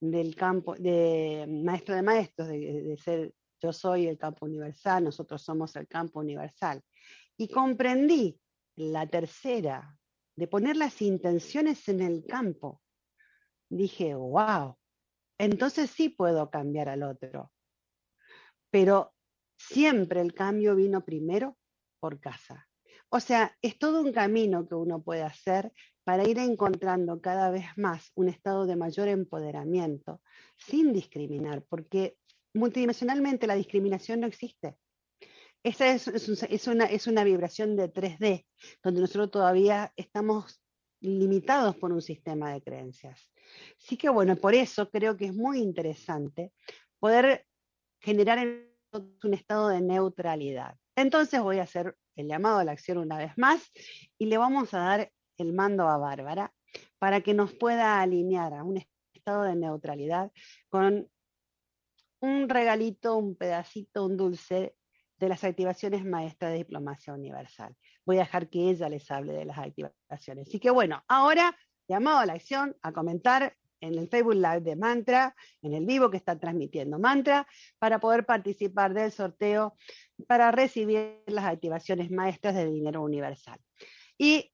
[0.00, 5.74] del campo, de maestro de maestros, de ser yo soy el campo universal, nosotros somos
[5.76, 6.82] el campo universal.
[7.38, 8.38] Y comprendí
[8.76, 9.96] la tercera
[10.36, 12.80] de poner las intenciones en el campo,
[13.68, 14.76] dije, wow,
[15.38, 17.52] entonces sí puedo cambiar al otro.
[18.70, 19.12] Pero
[19.56, 21.56] siempre el cambio vino primero
[22.00, 22.68] por casa.
[23.08, 25.72] O sea, es todo un camino que uno puede hacer
[26.04, 30.20] para ir encontrando cada vez más un estado de mayor empoderamiento
[30.56, 32.16] sin discriminar, porque
[32.54, 34.76] multidimensionalmente la discriminación no existe.
[35.64, 38.46] Esa es, una, vibración de 3D,
[38.82, 40.60] donde nosotros todavía estamos
[41.00, 43.30] limitados por un sistema de creencias.
[43.78, 46.52] Así que bueno, por eso creo que es muy interesante
[46.98, 47.46] poder
[48.00, 48.44] generar
[48.92, 50.76] un estado de neutralidad.
[50.96, 53.70] Entonces voy a hacer el llamado a la acción una vez más
[54.18, 56.52] y le vamos a dar el mando a Bárbara
[56.98, 60.32] para que nos pueda alinear a un estado de neutralidad
[60.68, 61.08] con
[62.20, 64.74] un regalito, un pedacito, un dulce
[65.22, 67.76] de las activaciones maestras de diplomacia universal.
[68.04, 70.48] Voy a dejar que ella les hable de las activaciones.
[70.48, 71.56] Así que bueno, ahora
[71.86, 76.10] llamado a la acción, a comentar en el Facebook Live de Mantra, en el vivo
[76.10, 77.46] que está transmitiendo Mantra,
[77.78, 79.76] para poder participar del sorteo
[80.26, 83.60] para recibir las activaciones maestras de dinero universal.
[84.18, 84.52] Y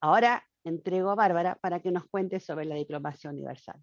[0.00, 3.82] ahora entrego a Bárbara para que nos cuente sobre la diplomacia universal.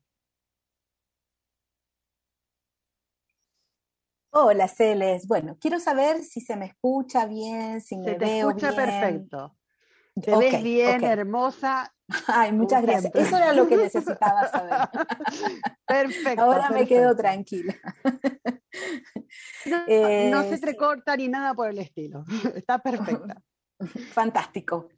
[4.31, 5.27] Hola, Celes.
[5.27, 9.55] Bueno, quiero saber si se me escucha bien, si me se te escucha perfecto.
[10.21, 11.91] Te ves bien, hermosa.
[12.27, 13.13] Ay, muchas gracias.
[13.15, 14.89] Eso era lo que necesitaba saber.
[15.87, 16.43] perfecto.
[16.43, 17.75] Ahora me quedo tranquila.
[19.65, 19.85] No,
[20.29, 22.23] no se te corta ni nada por el estilo.
[22.53, 23.41] Está perfecta.
[24.11, 24.89] Fantástico.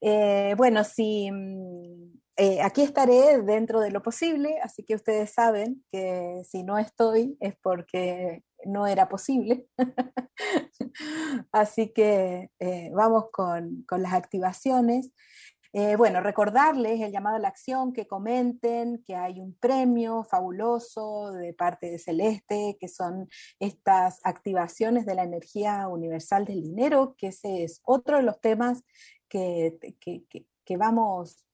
[0.00, 5.84] Eh, bueno, sí, mm, eh, aquí estaré dentro de lo posible, así que ustedes saben
[5.90, 9.66] que si no estoy es porque no era posible.
[11.52, 15.12] así que eh, vamos con, con, las activaciones.
[15.98, 21.52] bueno, recordarles el llamado a la acción, que comenten, que hay un premio fabuloso de
[21.52, 23.28] parte de Celeste, que son
[23.60, 28.82] estas activaciones de la energía universal del dinero, que ese es otro de los temas
[29.28, 29.78] que,
[30.64, 31.45] que, vamos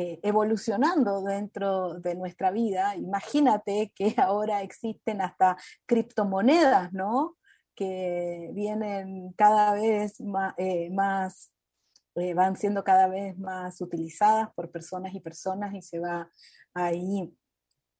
[0.00, 2.94] eh, evolucionando dentro de nuestra vida.
[2.94, 5.56] Imagínate que ahora existen hasta
[5.86, 7.36] criptomonedas, ¿no?
[7.74, 11.52] Que vienen cada vez más, eh, más
[12.14, 16.30] eh, van siendo cada vez más utilizadas por personas y personas y se va
[16.74, 17.36] ahí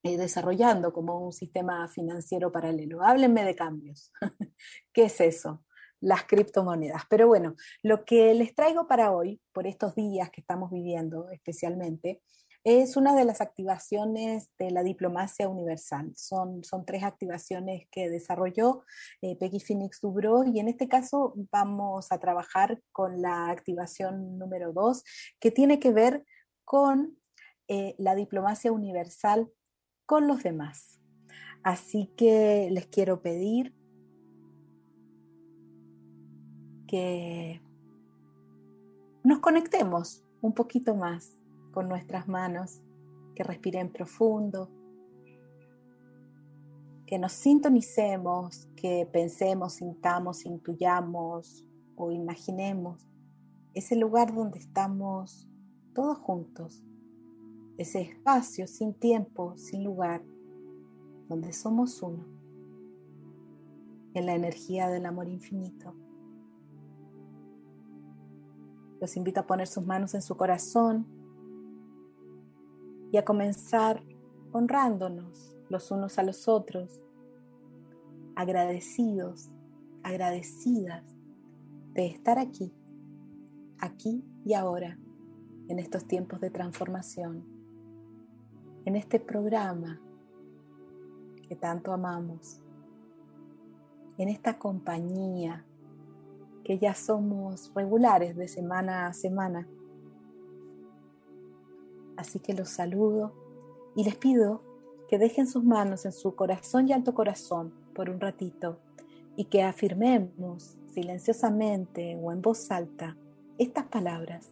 [0.05, 3.03] desarrollando como un sistema financiero paralelo.
[3.03, 4.13] Háblenme de cambios.
[4.93, 5.65] ¿Qué es eso?
[6.01, 7.03] Las criptomonedas.
[7.09, 12.21] Pero bueno, lo que les traigo para hoy, por estos días que estamos viviendo especialmente,
[12.65, 16.13] es una de las activaciones de la diplomacia universal.
[16.17, 18.85] Son, son tres activaciones que desarrolló
[19.23, 24.73] eh, Peggy Phoenix Dubro y en este caso vamos a trabajar con la activación número
[24.73, 25.05] dos,
[25.41, 26.25] que tiene que ver
[26.65, 27.17] con
[27.69, 29.51] eh, la diplomacia universal
[30.05, 31.01] con los demás.
[31.63, 33.78] Así que les quiero pedir
[36.89, 37.63] que
[39.23, 41.39] nos conectemos un poquito más
[41.71, 42.81] con nuestras manos,
[43.37, 44.71] que respiren profundo,
[47.07, 53.07] que nos sintonicemos, que pensemos, sintamos, intuyamos o imaginemos
[53.75, 55.49] ese lugar donde estamos
[55.95, 56.83] todos juntos,
[57.77, 60.25] ese espacio sin tiempo, sin lugar,
[61.29, 62.25] donde somos uno,
[64.15, 65.95] en la energía del amor infinito.
[69.01, 71.07] Los invito a poner sus manos en su corazón
[73.13, 74.03] y a comenzar
[74.53, 77.01] honrándonos los unos a los otros,
[78.35, 79.51] agradecidos,
[80.03, 81.05] agradecidas
[81.93, 82.73] de estar aquí,
[83.79, 84.99] aquí y ahora,
[85.69, 87.45] en estos tiempos de transformación,
[88.85, 90.01] en este programa
[91.49, 92.61] que tanto amamos,
[94.17, 95.65] en esta compañía
[96.69, 99.67] que ya somos regulares de semana a semana.
[102.19, 103.33] Así que los saludo
[103.97, 104.61] y les pido
[105.09, 108.81] que dejen sus manos en su corazón y alto corazón por un ratito
[109.35, 113.17] y que afirmemos silenciosamente o en voz alta
[113.57, 114.51] estas palabras.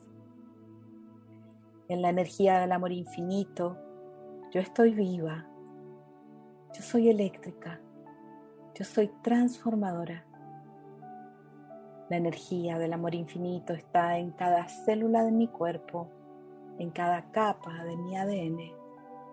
[1.88, 3.76] En la energía del amor infinito,
[4.52, 5.46] yo estoy viva,
[6.74, 7.78] yo soy eléctrica,
[8.74, 10.25] yo soy transformadora.
[12.08, 16.08] La energía del amor infinito está en cada célula de mi cuerpo,
[16.78, 18.60] en cada capa de mi ADN,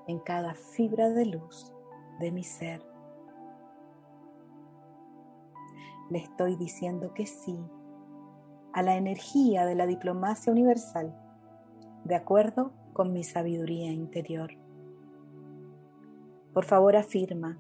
[0.08, 1.72] en cada fibra de luz
[2.20, 2.82] de mi ser.
[6.10, 7.60] Le estoy diciendo que sí
[8.74, 11.16] a la energía de la diplomacia universal,
[12.06, 14.52] de acuerdo con mi sabiduría interior.
[16.54, 17.60] Por favor afirma,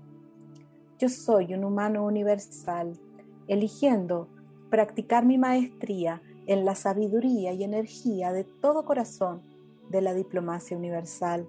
[0.98, 3.00] yo soy un humano universal,
[3.48, 4.28] eligiendo
[4.74, 9.44] practicar mi maestría en la sabiduría y energía de todo corazón
[9.92, 11.48] de la diplomacia universal.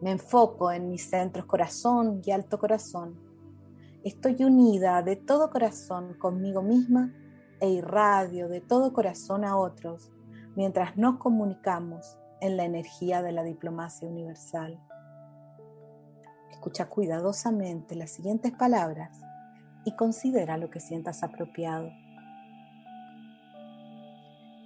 [0.00, 3.20] Me enfoco en mis centros corazón y alto corazón.
[4.02, 7.12] Estoy unida de todo corazón conmigo misma
[7.60, 10.10] e irradio de todo corazón a otros
[10.56, 14.80] mientras nos comunicamos en la energía de la diplomacia universal.
[16.50, 19.27] Escucha cuidadosamente las siguientes palabras
[19.84, 21.90] y considera lo que sientas apropiado.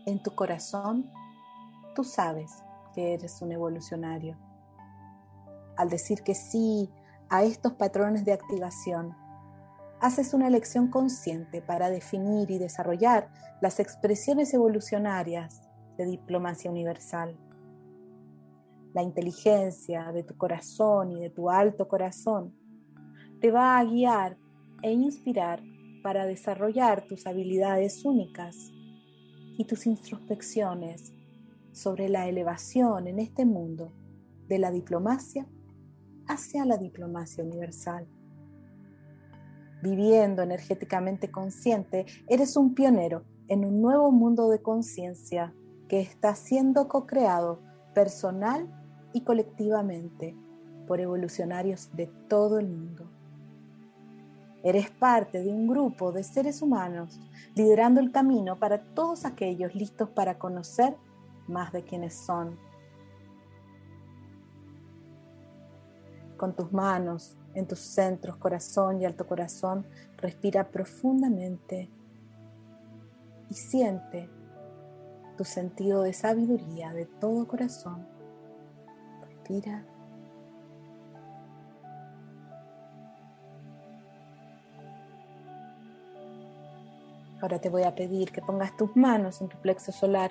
[0.07, 1.11] En tu corazón,
[1.95, 2.63] tú sabes
[2.95, 4.37] que eres un evolucionario.
[5.77, 6.91] Al decir que sí
[7.29, 9.17] a estos patrones de activación,
[10.01, 15.63] haces una elección consciente para definir y desarrollar las expresiones evolucionarias
[15.97, 17.39] de diplomacia universal.
[18.93, 22.53] La inteligencia de tu corazón y de tu alto corazón
[23.41, 24.37] te va a guiar
[24.83, 25.62] e inspirar
[26.03, 28.72] para desarrollar tus habilidades únicas
[29.57, 31.12] y tus introspecciones
[31.72, 33.93] sobre la elevación en este mundo
[34.49, 35.47] de la diplomacia
[36.26, 38.07] hacia la diplomacia universal
[39.83, 45.53] viviendo energéticamente consciente, eres un pionero en un nuevo mundo de conciencia
[45.89, 47.61] que está siendo co-creado
[47.93, 48.72] personal
[49.12, 50.37] y colectivamente
[50.87, 53.11] por evolucionarios de todo el mundo.
[54.63, 57.21] Eres parte de un grupo de seres humanos
[57.55, 60.97] liderando el camino para todos aquellos listos para conocer
[61.49, 62.59] más de quienes son.
[66.37, 69.87] Con tus manos en tus centros, corazón y alto corazón,
[70.17, 71.91] respira profundamente
[73.51, 74.31] y siente
[75.37, 78.07] tu sentido de sabiduría de todo corazón.
[79.27, 79.85] Respira.
[87.43, 90.30] Ahora te voy a pedir que pongas tus manos en tu plexo solar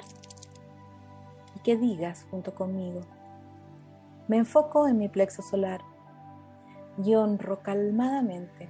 [1.58, 3.02] y que digas junto conmigo,
[4.30, 5.82] me enfoco en mi plexo solar
[7.04, 8.70] y honro calmadamente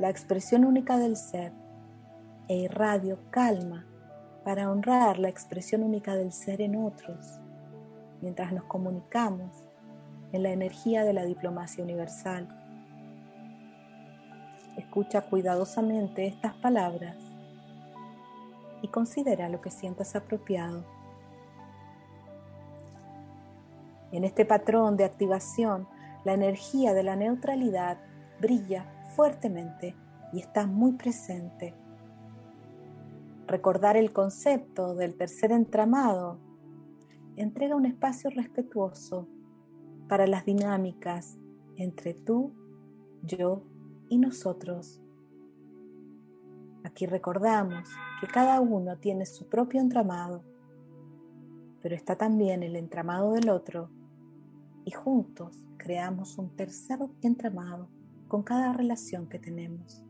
[0.00, 1.52] la expresión única del ser
[2.48, 3.86] e irradio calma
[4.44, 7.38] para honrar la expresión única del ser en otros,
[8.20, 9.64] mientras nos comunicamos
[10.32, 12.48] en la energía de la diplomacia universal.
[14.76, 17.25] Escucha cuidadosamente estas palabras
[18.82, 20.84] y considera lo que sientas apropiado.
[24.12, 25.88] En este patrón de activación
[26.24, 27.98] la energía de la neutralidad
[28.40, 29.94] brilla fuertemente
[30.32, 31.74] y está muy presente.
[33.46, 36.38] Recordar el concepto del tercer entramado
[37.36, 39.28] entrega un espacio respetuoso
[40.08, 41.38] para las dinámicas
[41.76, 42.52] entre tú,
[43.22, 43.62] yo
[44.08, 45.00] y nosotros.
[46.86, 47.88] Aquí recordamos
[48.20, 50.44] que cada uno tiene su propio entramado,
[51.82, 53.90] pero está también el entramado del otro
[54.84, 57.88] y juntos creamos un tercer entramado
[58.28, 60.04] con cada relación que tenemos.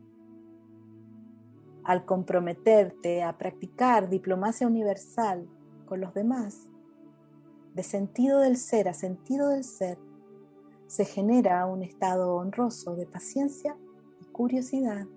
[1.83, 5.49] Al comprometerte a practicar diplomacia universal
[5.87, 6.69] con los demás,
[7.73, 9.97] de sentido del ser a sentido del ser,
[10.85, 13.75] se genera un estado honroso de paciencia
[14.21, 15.07] y curiosidad.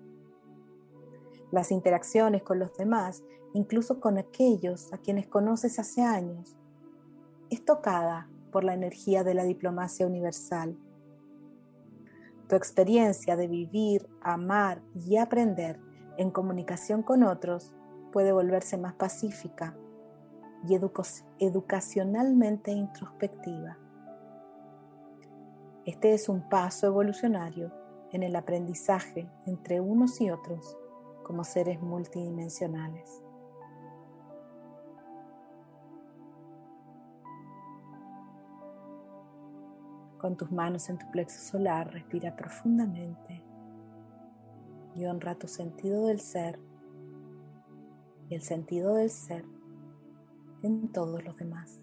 [1.51, 3.23] Las interacciones con los demás,
[3.53, 6.55] incluso con aquellos a quienes conoces hace años,
[7.49, 10.77] es tocada por la energía de la diplomacia universal.
[12.47, 15.79] Tu experiencia de vivir, amar y aprender
[16.17, 17.73] en comunicación con otros
[18.13, 19.75] puede volverse más pacífica
[20.67, 20.75] y
[21.39, 23.77] educacionalmente introspectiva.
[25.85, 27.73] Este es un paso evolucionario
[28.11, 30.77] en el aprendizaje entre unos y otros
[31.31, 33.23] como seres multidimensionales.
[40.17, 43.41] Con tus manos en tu plexo solar, respira profundamente
[44.93, 46.59] y honra tu sentido del ser
[48.27, 49.45] y el sentido del ser
[50.63, 51.81] en todos los demás.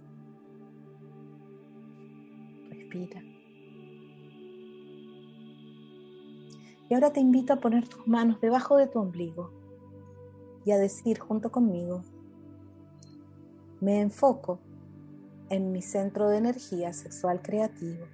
[2.68, 3.22] Respira.
[6.88, 9.50] Y ahora te invito a poner tus manos debajo de tu ombligo
[10.64, 12.02] y a decir junto conmigo,
[13.80, 14.58] me enfoco
[15.50, 18.06] en mi centro de energía sexual creativo.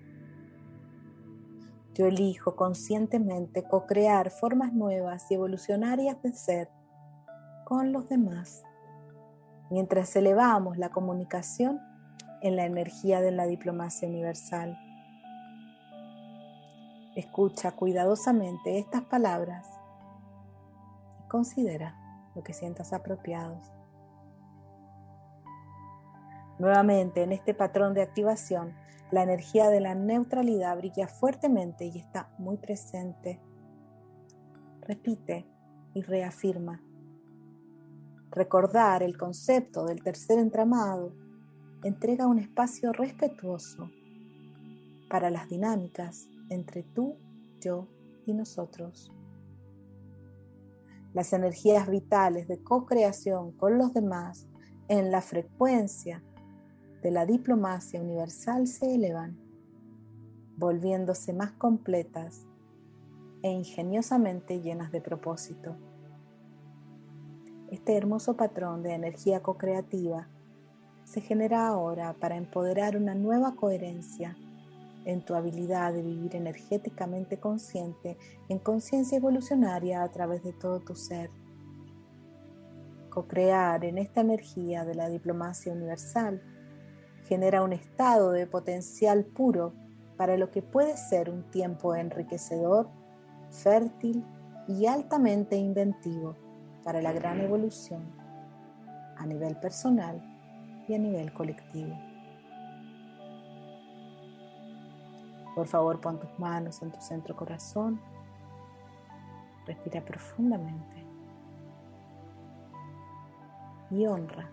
[1.95, 6.69] Yo elijo conscientemente co-crear formas nuevas y evolucionarias de ser
[7.65, 8.63] con los demás,
[9.71, 11.81] mientras elevamos la comunicación
[12.43, 14.79] en la energía de la diplomacia universal.
[17.17, 19.69] Escucha cuidadosamente estas palabras
[21.25, 21.97] y considera
[22.35, 23.73] lo que sientas apropiados.
[26.59, 28.75] Nuevamente, en este patrón de activación,
[29.13, 33.41] la energía de la neutralidad brilla fuertemente y está muy presente.
[34.81, 35.47] Repite
[35.95, 36.83] y reafirma.
[38.33, 41.13] Recordar el concepto del tercer entramado
[41.85, 43.89] entrega un espacio respetuoso
[45.09, 47.17] para las dinámicas entre tú,
[47.61, 47.89] yo
[48.27, 49.13] y nosotros.
[51.13, 54.49] Las energías vitales de co-creación con los demás
[54.89, 56.23] en la frecuencia
[57.03, 59.39] de la diplomacia universal se elevan,
[60.57, 62.47] volviéndose más completas
[63.43, 65.77] e ingeniosamente llenas de propósito.
[67.71, 70.29] Este hermoso patrón de energía co-creativa
[71.05, 74.37] se genera ahora para empoderar una nueva coherencia
[75.05, 78.17] en tu habilidad de vivir energéticamente consciente
[78.49, 81.31] en conciencia evolucionaria a través de todo tu ser.
[83.11, 86.43] Co-crear en esta energía de la diplomacia universal
[87.29, 89.73] genera un estado de potencial puro
[90.17, 92.89] para lo que puede ser un tiempo enriquecedor,
[93.51, 94.25] fértil
[94.69, 96.37] y altamente inventivo
[96.83, 98.03] para la gran evolución
[99.17, 100.23] a nivel personal
[100.89, 102.14] y a nivel colectivo.
[105.55, 108.01] Por favor, pon tus manos en tu centro corazón.
[109.67, 111.07] Respira profundamente.
[113.91, 114.49] Y honra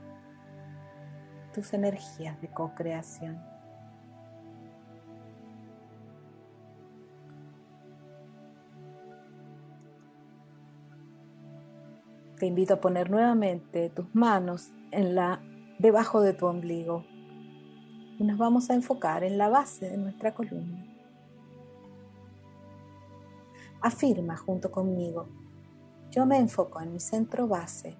[1.53, 3.41] tus energías de co-creación.
[12.37, 15.41] Te invito a poner nuevamente tus manos en la
[15.77, 17.05] debajo de tu ombligo
[18.17, 20.90] y nos vamos a enfocar en la base de nuestra columna.
[23.81, 25.27] Afirma junto conmigo,
[26.11, 27.97] yo me enfoco en mi centro base.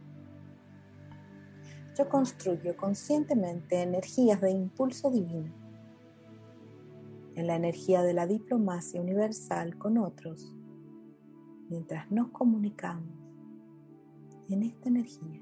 [1.97, 5.51] Yo construyo conscientemente energías de impulso divino,
[7.33, 10.55] en la energía de la diplomacia universal con otros,
[11.67, 13.09] mientras nos comunicamos
[14.49, 15.41] en esta energía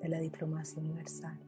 [0.00, 1.40] de la diplomacia universal.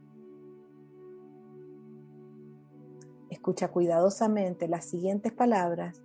[3.29, 6.01] Escucha cuidadosamente las siguientes palabras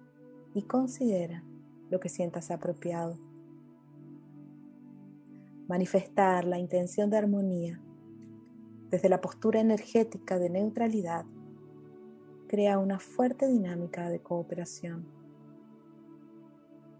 [0.55, 1.44] y considera
[1.90, 3.18] lo que sientas apropiado.
[5.68, 7.80] Manifestar la intención de armonía
[8.90, 11.26] desde la postura energética de neutralidad
[12.46, 15.07] crea una fuerte dinámica de cooperación.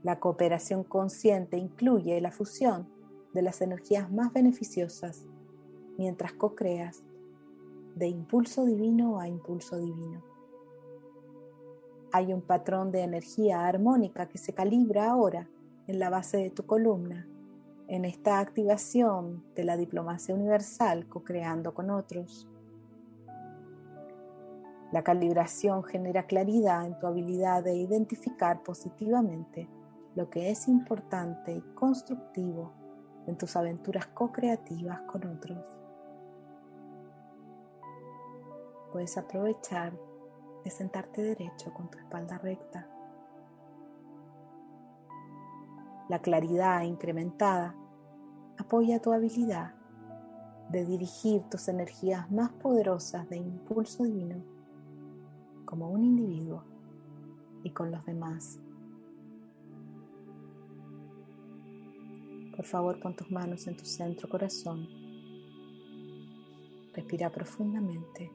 [0.03, 2.89] La cooperación consciente incluye la fusión
[3.33, 5.27] de las energías más beneficiosas
[5.97, 7.05] mientras co-creas
[7.95, 10.34] de impulso divino a impulso divino
[12.15, 15.49] hay un patrón de energía armónica que se calibra ahora
[15.89, 17.27] en la base de tu columna,
[17.89, 22.49] en esta activación de la diplomacia universal co-creando con otros.
[24.93, 29.69] La calibración genera claridad en tu habilidad de identificar positivamente
[30.15, 32.71] lo que es importante y constructivo
[33.27, 35.67] en tus aventuras co-creativas con otros.
[38.93, 39.93] Puedes aprovechar
[40.65, 42.89] de sentarte derecho con tu espalda recta.
[46.09, 47.75] La claridad incrementada
[48.59, 49.75] apoya tu habilidad
[50.71, 54.43] de dirigir tus energías más poderosas de impulso divino
[55.65, 56.63] como un individuo
[57.63, 58.61] y con los demás.
[62.57, 64.87] Por favor, pon tus manos en tu centro corazón.
[66.95, 68.31] Respira profundamente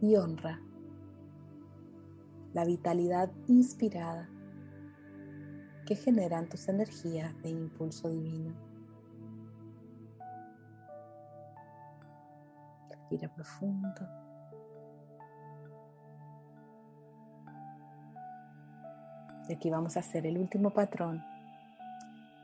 [0.00, 0.60] y honra
[2.54, 4.28] la vitalidad inspirada
[5.86, 8.54] que generan tus energías de impulso divino.
[12.90, 14.06] Respira profundo.
[19.48, 21.24] Y aquí vamos a hacer el último patrón.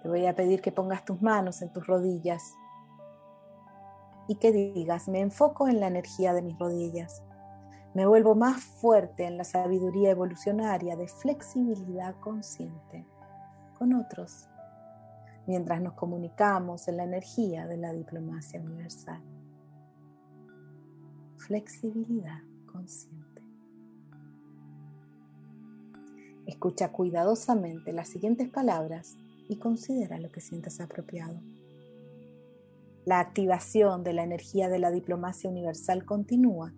[0.02, 2.54] Te voy a pedir que pongas tus manos en tus rodillas
[4.26, 7.22] y que digas, me enfoco en la energía de mis rodillas.
[7.94, 13.06] Me vuelvo más fuerte en la sabiduría evolucionaria de flexibilidad consciente
[13.78, 14.48] con otros,
[15.46, 19.22] mientras nos comunicamos en la energía de la diplomacia universal.
[21.36, 23.42] Flexibilidad consciente.
[26.46, 29.16] Escucha cuidadosamente las siguientes palabras
[29.48, 31.40] y considera lo que sientas apropiado.
[33.04, 36.72] La activación de la energía de la diplomacia universal continúa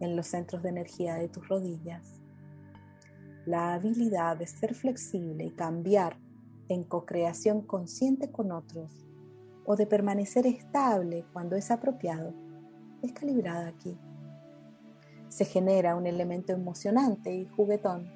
[0.00, 2.20] en los centros de energía de tus rodillas.
[3.46, 6.18] La habilidad de ser flexible y cambiar
[6.68, 9.06] en co-creación consciente con otros
[9.64, 12.32] o de permanecer estable cuando es apropiado
[13.02, 13.96] es calibrada aquí.
[15.28, 18.10] Se genera un elemento emocionante y juguetón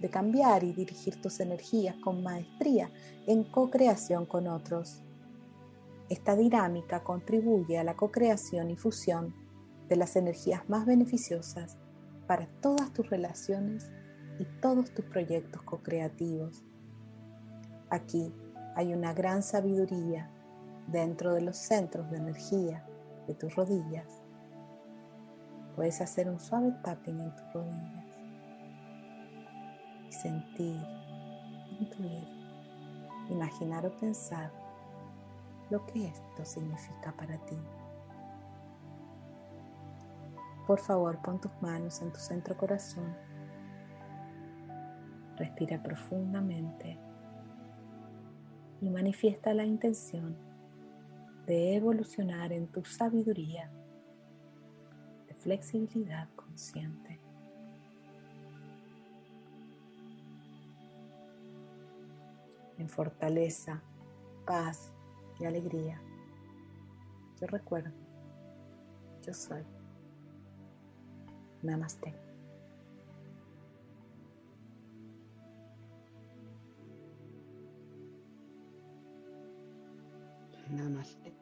[0.00, 2.90] de cambiar y dirigir tus energías con maestría
[3.26, 5.02] en co-creación con otros.
[6.08, 9.45] Esta dinámica contribuye a la co-creación y fusión
[9.88, 11.78] de las energías más beneficiosas
[12.26, 13.90] para todas tus relaciones
[14.38, 16.64] y todos tus proyectos co-creativos.
[17.90, 18.34] Aquí
[18.74, 20.30] hay una gran sabiduría
[20.88, 22.86] dentro de los centros de energía
[23.26, 24.22] de tus rodillas.
[25.74, 28.06] Puedes hacer un suave tapping en tus rodillas
[30.08, 30.80] y sentir,
[31.80, 32.28] intuir,
[33.30, 34.50] imaginar o pensar
[35.70, 37.56] lo que esto significa para ti.
[40.66, 43.14] Por favor, pon tus manos en tu centro corazón.
[45.36, 46.98] Respira profundamente
[48.80, 50.36] y manifiesta la intención
[51.46, 53.70] de evolucionar en tu sabiduría
[55.28, 57.20] de flexibilidad consciente.
[62.78, 63.82] En fortaleza,
[64.44, 64.92] paz
[65.38, 66.00] y alegría.
[67.40, 67.92] Yo recuerdo,
[69.22, 69.75] yo soy.
[71.66, 72.14] Namaste.
[80.70, 81.36] Namaste.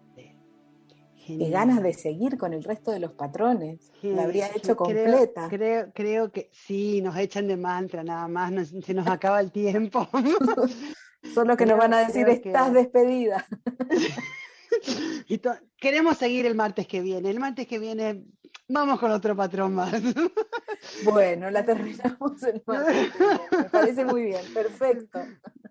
[1.27, 3.91] Qué ganas de seguir con el resto de los patrones.
[4.03, 5.49] La habría hecho completa.
[5.49, 10.07] Creo, creo, que sí, nos echan de mantra nada más, se nos acaba el tiempo.
[11.35, 13.47] Solo que nos van a decir, estás despedida.
[15.29, 15.41] y
[15.79, 17.31] queremos seguir el martes que viene.
[17.31, 18.25] El martes que viene
[18.69, 19.93] vamos con otro patrón más.
[21.05, 23.13] bueno, la terminamos martes.
[23.51, 25.21] Me parece muy bien, perfecto.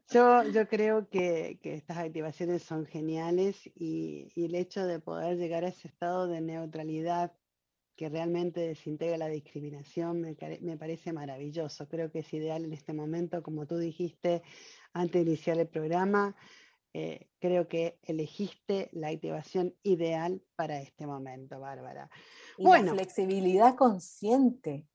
[0.09, 5.63] Yo, yo creo que, estas activaciones son geniales y, y el hecho de poder llegar
[5.63, 7.33] a ese estado de neutralidad
[7.95, 11.87] que realmente desintegra la discriminación me, me, parece maravilloso.
[11.87, 14.41] Creo que es ideal en este momento, como tú dijiste,
[14.93, 16.35] antes de iniciar el programa,
[16.93, 22.09] eh, creo que elegiste la activación ideal para este momento, Bárbara.
[22.57, 24.87] Y bueno, la flexibilidad consciente.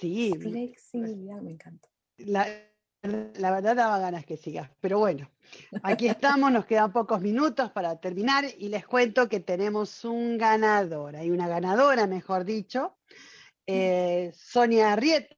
[0.00, 0.32] Sí.
[0.38, 1.88] Flexibilidad, me encanta.
[2.18, 2.46] La,
[3.02, 5.30] la verdad daba ganas que sigas, pero bueno,
[5.82, 11.16] aquí estamos, nos quedan pocos minutos para terminar y les cuento que tenemos un ganador,
[11.16, 12.98] hay una ganadora, mejor dicho,
[13.66, 15.34] eh, Sonia Arrieta,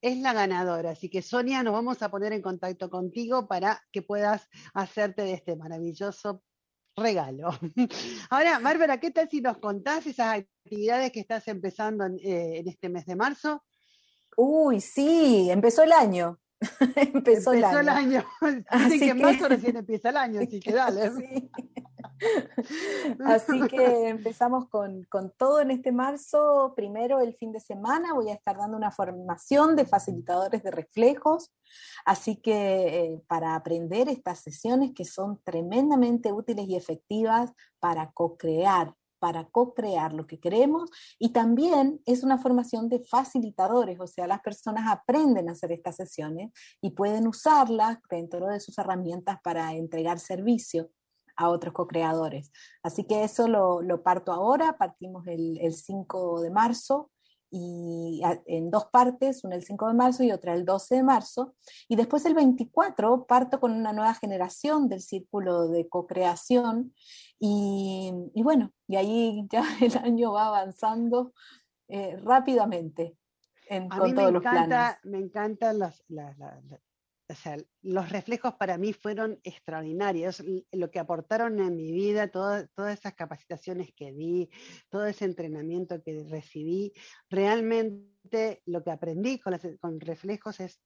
[0.00, 0.90] es la ganadora.
[0.90, 5.34] Así que Sonia, nos vamos a poner en contacto contigo para que puedas hacerte de
[5.34, 6.42] este maravilloso
[6.96, 7.50] regalo.
[8.30, 12.88] Ahora, Bárbara, ¿qué tal si nos contás esas actividades que estás empezando en, eh, este
[12.88, 13.64] mes de marzo?
[14.36, 16.38] Uy, sí, empezó el año.
[16.96, 18.24] empezó, el año.
[18.68, 21.10] Así que en marzo recién empieza el año, así que dale.
[22.20, 23.16] Sí.
[23.24, 25.06] Así que empezamos con,
[25.36, 26.72] todo en este marzo.
[26.74, 31.52] Primero, el fin de semana, voy a estar dando una formación de facilitadores de reflejos.
[32.04, 32.52] Así que
[33.04, 40.12] eh, para aprender estas sesiones que son tremendamente útiles y efectivas para co-crear, para co-crear
[40.12, 45.48] lo que queremos y también es una formación de facilitadores, o sea, las personas aprenden
[45.48, 46.50] a hacer estas sesiones
[46.80, 50.90] y pueden usarlas dentro de sus herramientas para entregar servicio
[51.38, 52.50] a otros co-creadores.
[52.82, 57.10] Así que eso lo, parto ahora, partimos el, 5 de marzo
[57.50, 61.54] y en dos partes, una el 5 de marzo y otra el 12 de marzo.
[61.88, 66.94] Y después el 24 parto con una nueva generación del círculo de co-creación.
[67.38, 71.32] Y, y, bueno, y ahí ya el año va avanzando
[71.88, 73.16] eh, rápidamente
[73.70, 75.78] a mí me encanta, me encantan
[77.28, 77.38] los,
[77.82, 80.42] los reflejos para mí fueron extraordinarios.
[80.72, 84.48] Lo que aportaron en mi vida, todas esas capacitaciones que di,
[84.88, 86.92] todo ese entrenamiento que recibí,
[87.28, 90.80] realmente lo que aprendí con, con reflejos es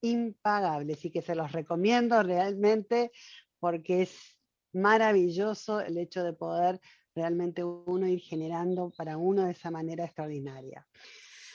[0.00, 0.94] impagable.
[0.94, 3.10] Así que se los recomiendo realmente
[3.58, 4.38] porque es
[4.72, 6.80] maravilloso el hecho de poder
[7.14, 10.86] realmente uno ir generando para uno de esa manera extraordinaria.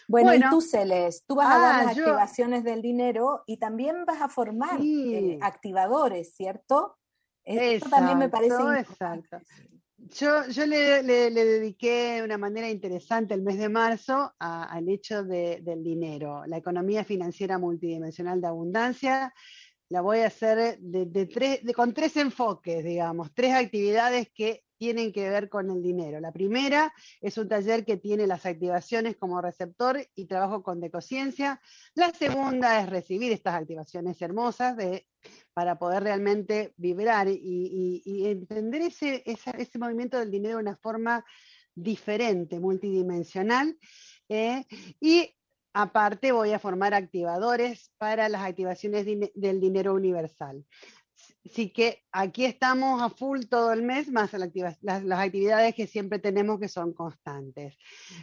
[0.08, 4.06] Bueno, y tú, Celeste, tú vas a dar ah, las activaciones del dinero y también
[4.06, 6.98] vas a formar eh, activadores, ¿cierto?
[7.44, 9.38] Eso también me parece exacto.
[10.10, 15.24] Yo, yo le, le, dediqué de una manera interesante el mes de marzo al hecho
[15.24, 19.34] del dinero, la economía financiera multidimensional de abundancia.
[19.90, 25.30] La voy a hacer de, tres, con tres enfoques, digamos, tres actividades que tienen que
[25.30, 26.20] ver con el dinero.
[26.20, 31.62] La primera es un taller que tiene las activaciones como receptor y trabajo con decociencia.
[31.96, 34.76] La segunda es recibir estas activaciones hermosas
[35.54, 41.24] para poder realmente vibrar y, entender ese, ese, movimiento del dinero de una forma
[41.74, 43.78] diferente, multidimensional.
[44.28, 44.66] Eh,
[45.00, 45.34] y
[45.72, 50.66] aparte voy a formar activadores para las activaciones del dinero universal.
[51.46, 56.60] Así que aquí estamos a full todo el mes, más las, actividades que siempre tenemos
[56.60, 57.78] que son constantes.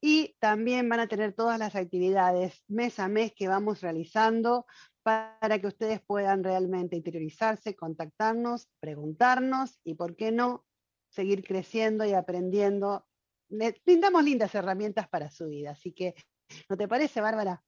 [0.00, 4.66] y también van a tener todas las actividades mes a mes que vamos realizando
[5.04, 10.64] para que ustedes puedan realmente interiorizarse, contactarnos, preguntarnos y, ¿por qué no?,
[11.10, 13.06] seguir creciendo y aprendiendo
[13.50, 15.72] le brindamos lindas herramientas para su vida.
[15.72, 16.14] Así que,
[16.68, 17.62] ¿no te parece, Bárbara?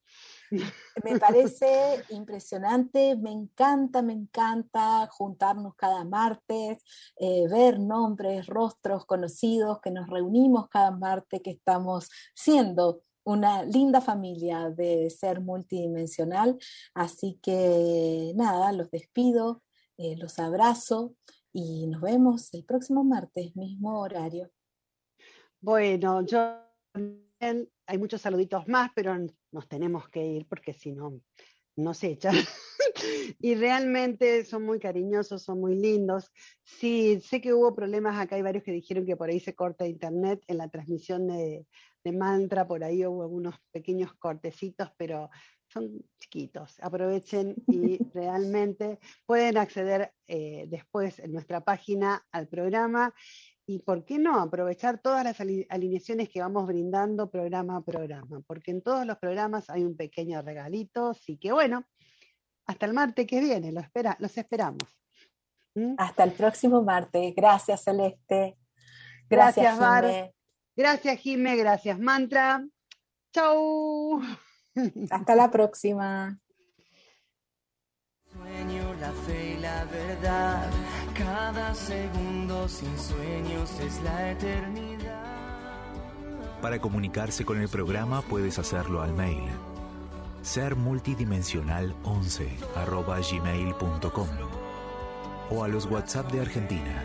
[1.05, 6.83] Me parece impresionante, me encanta, me encanta juntarnos cada martes,
[7.17, 14.01] eh, ver nombres, rostros conocidos, que nos reunimos cada martes, que estamos siendo una linda
[14.01, 16.59] familia de ser multidimensional.
[16.95, 19.63] Así que nada, los despido,
[19.99, 21.15] eh, los abrazo
[21.53, 24.51] y nos vemos el próximo martes, mismo horario.
[25.61, 26.39] Bueno, yo
[26.93, 29.17] también, hay muchos saluditos más, pero
[29.57, 31.19] nos tenemos que ir porque si no,
[31.77, 32.35] nos echan.
[33.41, 36.31] y realmente son muy cariñosos, son muy lindos.
[36.63, 39.87] Sí, sé que hubo problemas acá, hay varios que dijeron que por ahí se corta
[39.87, 41.67] internet en la transmisión de,
[42.13, 45.29] mantra, por ahí hubo algunos pequeños cortecitos, pero
[45.67, 46.79] son chiquitos.
[46.81, 53.13] Aprovechen y realmente pueden acceder eh, después en nuestra página al programa
[53.67, 58.71] y por qué no aprovechar todas las alineaciones que vamos brindando programa a programa, porque
[58.71, 61.85] en todos los programas hay un pequeño regalito, así que bueno,
[62.67, 64.85] hasta el martes que viene, lo espera, los esperamos.
[65.75, 65.95] ¿Mm?
[65.99, 67.35] Hasta el próximo martes.
[67.35, 68.57] Gracias, Celeste.
[69.29, 70.33] Gracias, Bar.
[70.77, 71.57] Gracias, Jime.
[71.57, 72.65] Gracias, Mantra.
[73.33, 74.23] Chau.
[75.11, 76.39] Hasta la próxima.
[78.33, 80.71] Sueño, la fe y la verdad
[81.15, 85.25] cada segundo sin sueños es la eternidad.
[86.61, 89.45] Para comunicarse con el programa puedes hacerlo al mail
[90.43, 94.29] sermultidimensional11 gmail.com
[95.51, 97.05] o a los WhatsApp de Argentina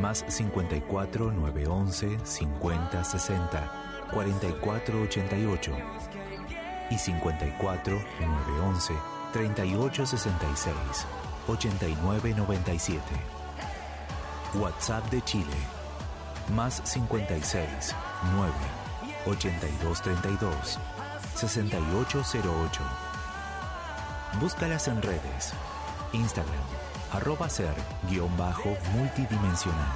[0.00, 3.72] más 54 911 50 60
[4.12, 5.72] 44 88
[6.90, 8.94] y 54 911
[9.32, 10.74] 38 66
[11.46, 13.37] 89 97.
[14.54, 15.56] WhatsApp de Chile,
[16.54, 17.94] más 56
[18.34, 18.52] 9
[19.26, 20.78] 82 32
[21.34, 22.80] 6808.
[24.40, 25.52] Búscalas en redes,
[26.12, 26.54] Instagram,
[27.12, 27.74] arroba ser
[28.08, 29.92] guion bajo multidimensional.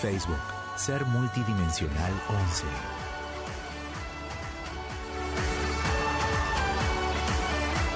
[0.00, 0.36] Facebook,
[0.76, 2.64] ser multidimensional 11.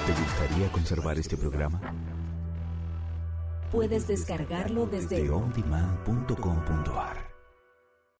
[0.05, 1.79] ¿Te gustaría conservar este programa?
[3.73, 7.32] Puedes descargarlo desde ondemand.com.ar.